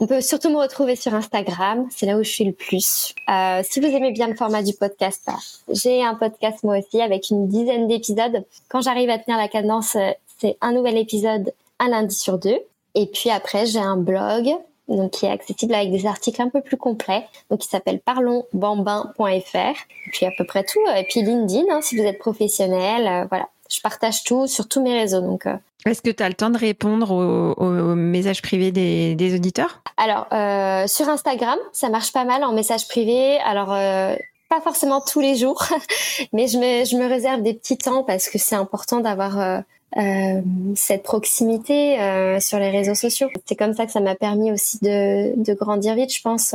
On 0.00 0.06
peut 0.06 0.20
surtout 0.20 0.50
me 0.50 0.56
retrouver 0.56 0.96
sur 0.96 1.14
Instagram, 1.14 1.86
c'est 1.90 2.06
là 2.06 2.16
où 2.16 2.22
je 2.22 2.30
suis 2.30 2.44
le 2.44 2.52
plus. 2.52 3.14
Euh, 3.28 3.62
si 3.62 3.80
vous 3.80 3.86
aimez 3.86 4.10
bien 4.12 4.26
le 4.26 4.34
format 4.34 4.62
du 4.62 4.72
podcast, 4.72 5.22
bah, 5.26 5.36
j'ai 5.72 6.02
un 6.02 6.14
podcast 6.14 6.64
moi 6.64 6.78
aussi 6.78 7.00
avec 7.00 7.30
une 7.30 7.46
dizaine 7.46 7.86
d'épisodes. 7.86 8.44
Quand 8.68 8.80
j'arrive 8.80 9.10
à 9.10 9.18
tenir 9.18 9.36
la 9.36 9.48
cadence, 9.48 9.96
euh, 9.96 10.10
c'est 10.38 10.56
un 10.60 10.72
nouvel 10.72 10.96
épisode 10.96 11.52
un 11.78 11.88
lundi 11.88 12.14
sur 12.14 12.38
deux. 12.38 12.58
Et 12.94 13.06
puis 13.06 13.30
après, 13.30 13.66
j'ai 13.66 13.78
un 13.78 13.96
blog 13.96 14.50
donc 14.96 15.12
qui 15.12 15.26
est 15.26 15.30
accessible 15.30 15.74
avec 15.74 15.90
des 15.90 16.06
articles 16.06 16.40
un 16.40 16.48
peu 16.48 16.60
plus 16.60 16.76
complets, 16.76 17.26
donc 17.50 17.60
qui 17.60 17.68
s'appelle 17.68 18.00
parlonsbambin.fr. 18.00 19.26
Et 19.26 20.10
puis 20.12 20.26
à 20.26 20.30
peu 20.36 20.44
près 20.44 20.64
tout. 20.64 20.80
Et 20.96 21.04
puis 21.04 21.22
LinkedIn, 21.22 21.64
hein, 21.70 21.80
si 21.82 21.96
vous 21.96 22.04
êtes 22.04 22.18
professionnel, 22.18 23.06
euh, 23.06 23.26
voilà. 23.28 23.48
Je 23.72 23.80
partage 23.80 24.24
tout 24.24 24.48
sur 24.48 24.66
tous 24.66 24.82
mes 24.82 24.98
réseaux, 24.98 25.20
donc 25.20 25.46
est-ce 25.86 26.02
que 26.02 26.10
tu 26.10 26.22
as 26.22 26.28
le 26.28 26.34
temps 26.34 26.50
de 26.50 26.58
répondre 26.58 27.10
aux, 27.12 27.94
messages 27.94 28.42
privés 28.42 28.70
des, 28.70 29.34
auditeurs? 29.34 29.82
Alors, 29.96 30.26
euh, 30.32 30.86
sur 30.86 31.08
Instagram, 31.08 31.58
ça 31.72 31.88
marche 31.88 32.12
pas 32.12 32.24
mal 32.24 32.44
en 32.44 32.52
messages 32.52 32.86
privés. 32.86 33.38
Alors, 33.38 33.72
euh, 33.72 34.14
pas 34.50 34.60
forcément 34.60 35.00
tous 35.00 35.20
les 35.20 35.36
jours, 35.36 35.64
mais 36.32 36.48
je 36.48 36.58
me, 36.58 36.84
je 36.84 36.96
me 36.96 37.08
réserve 37.08 37.42
des 37.42 37.54
petits 37.54 37.78
temps 37.78 38.04
parce 38.04 38.28
que 38.28 38.38
c'est 38.38 38.56
important 38.56 39.00
d'avoir 39.00 39.62
euh, 39.96 40.00
euh 40.00 40.40
cette 40.74 41.02
proximité 41.02 42.00
euh, 42.00 42.38
sur 42.40 42.58
les 42.58 42.70
réseaux 42.70 42.94
sociaux. 42.94 43.28
C'est 43.44 43.56
comme 43.56 43.74
ça 43.74 43.86
que 43.86 43.92
ça 43.92 44.00
m'a 44.00 44.14
permis 44.14 44.52
aussi 44.52 44.78
de, 44.80 45.34
de 45.42 45.54
grandir 45.54 45.94
vite, 45.94 46.14
je 46.14 46.22
pense. 46.22 46.54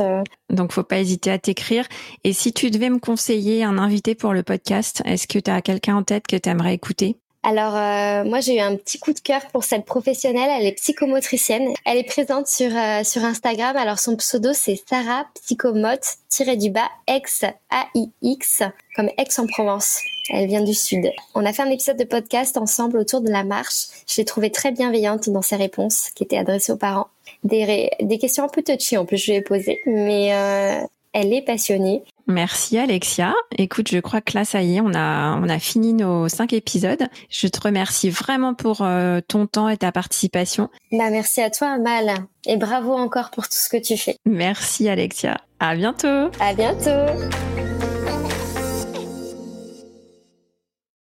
Donc, 0.50 0.72
faut 0.72 0.82
pas 0.82 0.98
hésiter 0.98 1.30
à 1.30 1.38
t'écrire. 1.38 1.86
Et 2.24 2.32
si 2.32 2.52
tu 2.52 2.70
devais 2.70 2.90
me 2.90 2.98
conseiller 2.98 3.62
un 3.62 3.78
invité 3.78 4.14
pour 4.14 4.32
le 4.32 4.42
podcast, 4.42 5.02
est-ce 5.04 5.26
que 5.26 5.38
tu 5.38 5.50
as 5.50 5.60
quelqu'un 5.60 5.96
en 5.96 6.02
tête 6.02 6.26
que 6.26 6.36
tu 6.36 6.48
aimerais 6.48 6.74
écouter? 6.74 7.16
Alors 7.46 7.76
euh, 7.76 8.24
moi 8.24 8.40
j'ai 8.40 8.56
eu 8.56 8.60
un 8.60 8.74
petit 8.74 8.98
coup 8.98 9.12
de 9.12 9.20
cœur 9.20 9.40
pour 9.52 9.62
cette 9.62 9.84
professionnelle, 9.84 10.50
elle 10.58 10.66
est 10.66 10.72
psychomotricienne. 10.72 11.72
Elle 11.84 11.98
est 11.98 12.02
présente 12.02 12.48
sur 12.48 12.76
euh, 12.76 13.04
sur 13.04 13.24
Instagram. 13.24 13.76
Alors 13.76 14.00
son 14.00 14.16
pseudo 14.16 14.50
c'est 14.52 14.82
Sarah 14.88 15.26
Psychomote 15.34 16.16
du 16.58 16.70
bas 16.70 16.90
X 17.08 17.44
A 17.70 17.86
I 17.94 18.10
X 18.20 18.62
comme 18.96 19.08
Aix 19.16 19.28
en 19.38 19.46
Provence. 19.46 20.00
Elle 20.28 20.48
vient 20.48 20.60
du 20.60 20.74
sud. 20.74 21.10
On 21.34 21.46
a 21.46 21.52
fait 21.52 21.62
un 21.62 21.70
épisode 21.70 21.96
de 21.96 22.04
podcast 22.04 22.56
ensemble 22.56 22.98
autour 22.98 23.20
de 23.20 23.30
la 23.30 23.44
marche. 23.44 23.86
Je 24.08 24.16
l'ai 24.16 24.24
trouvée 24.24 24.50
très 24.50 24.72
bienveillante 24.72 25.30
dans 25.30 25.40
ses 25.40 25.56
réponses 25.56 26.10
qui 26.14 26.24
étaient 26.24 26.36
adressées 26.36 26.72
aux 26.72 26.76
parents. 26.76 27.06
Des, 27.44 27.90
des 28.00 28.18
questions 28.18 28.44
un 28.44 28.48
peu 28.48 28.62
touchy 28.62 28.96
en 28.96 29.04
plus 29.04 29.18
je 29.18 29.30
lui 29.30 29.38
ai 29.38 29.40
posé, 29.40 29.80
mais 29.86 30.34
euh, 30.34 30.80
elle 31.16 31.32
est 31.32 31.42
passionnée. 31.42 32.02
Merci 32.26 32.76
Alexia. 32.76 33.34
Écoute, 33.56 33.88
je 33.88 33.98
crois 33.98 34.20
que 34.20 34.36
là, 34.36 34.44
ça 34.44 34.60
y 34.60 34.76
est, 34.76 34.80
on 34.80 34.92
a, 34.94 35.38
on 35.42 35.48
a 35.48 35.58
fini 35.58 35.94
nos 35.94 36.28
cinq 36.28 36.52
épisodes. 36.52 37.06
Je 37.30 37.48
te 37.48 37.60
remercie 37.60 38.10
vraiment 38.10 38.52
pour 38.52 38.82
euh, 38.82 39.20
ton 39.26 39.46
temps 39.46 39.68
et 39.70 39.78
ta 39.78 39.92
participation. 39.92 40.68
Bah, 40.92 41.08
merci 41.10 41.40
à 41.40 41.48
toi, 41.50 41.78
Mal. 41.78 42.14
Et 42.46 42.56
bravo 42.56 42.92
encore 42.92 43.30
pour 43.30 43.44
tout 43.44 43.56
ce 43.56 43.70
que 43.70 43.78
tu 43.78 43.96
fais. 43.96 44.18
Merci 44.26 44.88
Alexia. 44.90 45.38
À 45.58 45.74
bientôt. 45.74 46.30
À 46.38 46.52
bientôt. 46.54 47.55